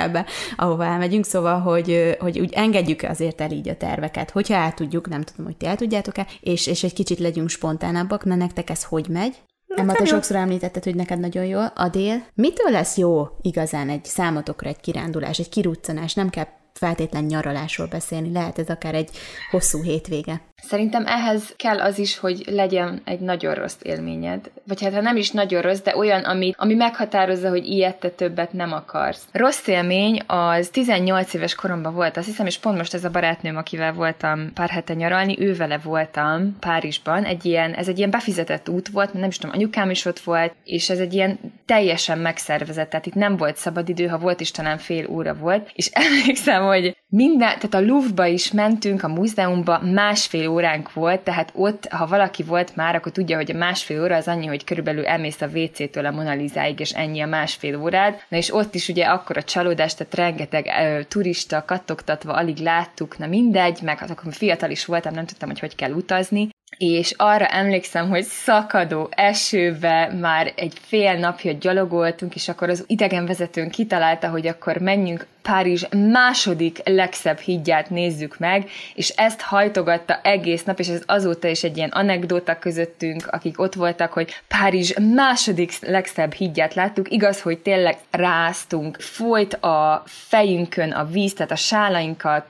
[0.00, 4.74] idézőjelbe, ahova elmegyünk, szóval, hogy, hogy úgy engedjük azért el így a terveket, hogyha el
[4.74, 8.70] tudjuk, nem tudom, hogy ti el tudjátok-e, és, és egy kicsit legyünk spontánabbak, na nektek
[8.70, 9.36] ez hogy megy?
[9.76, 11.60] Emma, te sokszor említetted, hogy neked nagyon jó.
[11.74, 12.24] A dél.
[12.34, 16.14] Mitől lesz jó igazán egy számotokra egy kirándulás, egy kiruccanás?
[16.14, 19.10] Nem kell feltétlen nyaralásról beszélni, lehet ez akár egy
[19.50, 20.40] hosszú hétvége.
[20.62, 24.50] Szerintem ehhez kell az is, hogy legyen egy nagyon rossz élményed.
[24.66, 28.08] Vagy hát ha nem is nagyon rossz, de olyan, ami, ami meghatározza, hogy ilyet te
[28.08, 29.26] többet nem akarsz.
[29.32, 33.56] Rossz élmény az 18 éves koromban volt, azt hiszem, és pont most ez a barátnőm,
[33.56, 37.24] akivel voltam pár hete nyaralni, ő vele voltam Párizsban.
[37.24, 40.54] Egy ilyen, ez egy ilyen befizetett út volt, nem is tudom, anyukám is ott volt,
[40.64, 44.78] és ez egy ilyen teljesen megszervezett, tehát itt nem volt szabadidő, ha volt is talán
[44.78, 50.48] fél óra volt, és emlékszem, hogy minden, tehát a Louvre-ba is mentünk, a múzeumba, másfél
[50.48, 54.28] óránk volt, tehát ott, ha valaki volt már, akkor tudja, hogy a másfél óra az
[54.28, 58.14] annyi, hogy körülbelül elmész a WC-től a Monalizáig, és ennyi a másfél órád.
[58.28, 63.18] Na és ott is ugye akkor a csalódás, tehát rengeteg ö, turista kattogtatva alig láttuk,
[63.18, 67.14] na mindegy, meg hát akkor fiatal is voltam, nem tudtam, hogy hogy kell utazni, és
[67.16, 74.28] arra emlékszem, hogy szakadó esőbe már egy fél napja gyalogoltunk, és akkor az idegenvezetőn kitalálta,
[74.28, 80.88] hogy akkor menjünk Párizs második legszebb hídját nézzük meg, és ezt hajtogatta egész nap, és
[80.88, 86.74] ez azóta is egy ilyen anekdóta közöttünk, akik ott voltak, hogy Párizs második legszebb hídját
[86.74, 92.44] láttuk, igaz, hogy tényleg ráztunk, folyt a fejünkön a víz, tehát a sálainkkal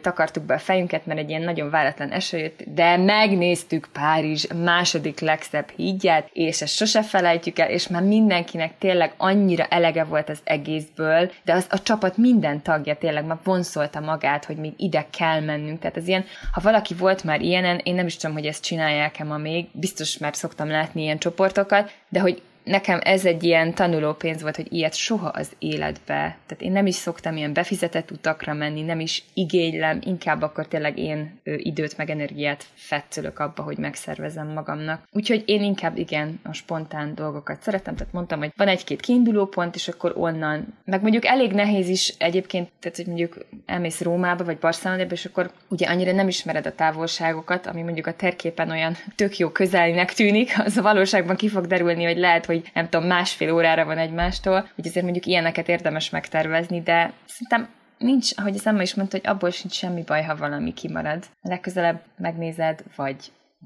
[0.00, 5.20] takartuk be a fejünket, mert egy ilyen nagyon váratlan eső jött, de megnéztük Párizs második
[5.20, 10.38] legszebb hídját, és ezt sose felejtjük el, és már mindenkinek tényleg annyira elege volt az
[10.44, 15.06] egészből, de az a csapat mind minden tagja tényleg már vonszolta magát, hogy még ide
[15.18, 15.78] kell mennünk.
[15.78, 19.24] Tehát ez ilyen, ha valaki volt már ilyenen, én nem is tudom, hogy ezt csinálják-e
[19.24, 24.42] ma még, biztos már szoktam látni ilyen csoportokat, de hogy nekem ez egy ilyen tanulópénz
[24.42, 26.36] volt, hogy ilyet soha az életbe.
[26.46, 30.98] Tehát én nem is szoktam ilyen befizetett utakra menni, nem is igénylem, inkább akkor tényleg
[30.98, 35.08] én időt meg energiát fetszölök abba, hogy megszervezem magamnak.
[35.12, 39.74] Úgyhogy én inkább igen a spontán dolgokat szeretem, tehát mondtam, hogy van egy-két kiinduló pont,
[39.74, 44.58] és akkor onnan, meg mondjuk elég nehéz is egyébként, tehát hogy mondjuk elmész Rómába vagy
[44.58, 49.36] Barcelonába, és akkor ugye annyira nem ismered a távolságokat, ami mondjuk a terképen olyan tök
[49.36, 53.52] jó közelinek tűnik, az a valóságban ki fog derülni, hogy lehet, hogy nem tudom, másfél
[53.52, 58.82] órára van egymástól, hogy azért mondjuk ilyeneket érdemes megtervezni, de szerintem nincs, ahogy az Emma
[58.82, 61.24] is mondta, hogy abból sincs semmi baj, ha valami kimarad.
[61.42, 63.16] Legközelebb megnézed, vagy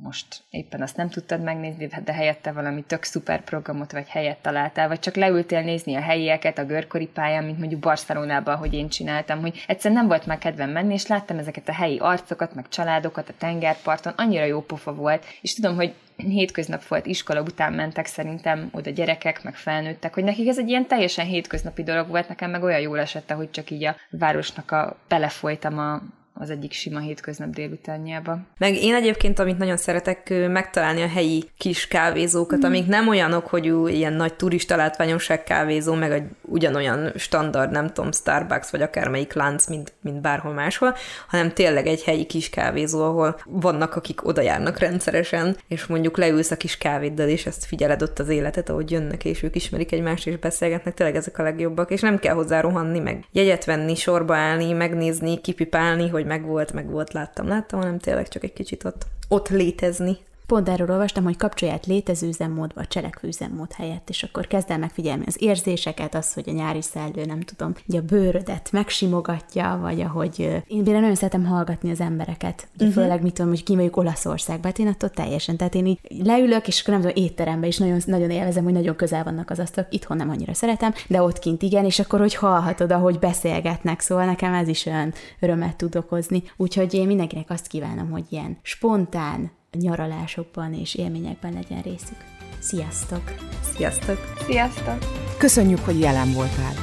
[0.03, 4.89] most éppen azt nem tudtad megnézni, de helyette valami tök szuper programot vagy helyet találtál,
[4.89, 9.41] vagy csak leültél nézni a helyieket a görkori pályán, mint mondjuk Barcelonában, hogy én csináltam,
[9.41, 13.29] hogy egyszerűen nem volt már kedvem menni, és láttam ezeket a helyi arcokat, meg családokat
[13.29, 18.69] a tengerparton, annyira jó pofa volt, és tudom, hogy hétköznap volt, iskola után mentek szerintem
[18.73, 22.63] oda gyerekek, meg felnőttek, hogy nekik ez egy ilyen teljesen hétköznapi dolog volt, nekem meg
[22.63, 26.03] olyan jól esett, hogy csak így a városnak a belefolytam a,
[26.39, 28.39] az egyik sima hétköznap délutánjába.
[28.59, 32.65] Meg én egyébként, amit nagyon szeretek, megtalálni a helyi kis kávézókat, mm.
[32.65, 33.65] amik nem olyanok, hogy
[33.95, 39.67] ilyen nagy turista látványosság kávézó, meg egy ugyanolyan standard, nem tudom, Starbucks, vagy akármelyik lánc,
[39.67, 40.95] mint, mint bárhol máshol,
[41.29, 46.51] hanem tényleg egy helyi kis kávézó, ahol vannak, akik oda járnak rendszeresen, és mondjuk leülsz
[46.51, 50.27] a kis kávéddal, és ezt figyeled ott az életet, ahogy jönnek, és ők ismerik egymást,
[50.27, 54.37] és beszélgetnek, tényleg ezek a legjobbak, és nem kell hozzá rohanni, meg jegyet venni, sorba
[54.37, 58.85] állni, megnézni, kipipálni, hogy meg volt, meg volt, láttam, láttam, hanem tényleg csak egy kicsit
[58.85, 60.19] ott, ott létezni.
[60.47, 65.25] Pont erről olvastam, hogy kapcsolját létező üzemmódba, cselekvő üzemmód helyett, és akkor kezd el megfigyelni
[65.27, 70.41] az érzéseket, az, hogy a nyári szellő, nem tudom, hogy a bőrödet megsimogatja, vagy ahogy
[70.67, 73.03] én például nagyon szeretem hallgatni az embereket, ugye uh-huh.
[73.03, 76.81] főleg mit tudom, hogy kimegyük Olaszországba, hát én attól teljesen, tehát én így leülök, és
[76.81, 80.17] akkor nem tudom, étterembe is nagyon, nagyon élvezem, hogy nagyon közel vannak az asztalok, itthon
[80.17, 84.55] nem annyira szeretem, de ott kint igen, és akkor hogy hallhatod, ahogy beszélgetnek, szóval nekem
[84.55, 86.43] ez is olyan örömet tud okozni.
[86.57, 92.17] Úgyhogy én mindenkinek azt kívánom, hogy ilyen spontán, nyaralásokban és élményekben legyen részük.
[92.59, 93.35] Sziasztok!
[93.75, 94.35] Sziasztok!
[94.47, 94.99] Sziasztok!
[95.39, 96.75] Köszönjük, hogy jelen voltál!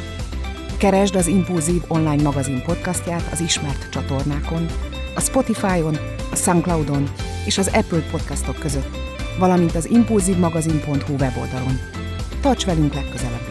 [0.77, 4.65] Keresd az Impulzív online magazin podcastját az ismert csatornákon,
[5.15, 5.97] a Spotify-on,
[6.31, 7.09] a Soundcloud-on
[7.45, 8.97] és az Apple podcastok között,
[9.39, 11.79] valamint az impulzívmagazin.hu weboldalon.
[12.41, 13.43] Tarts velünk legközelebb!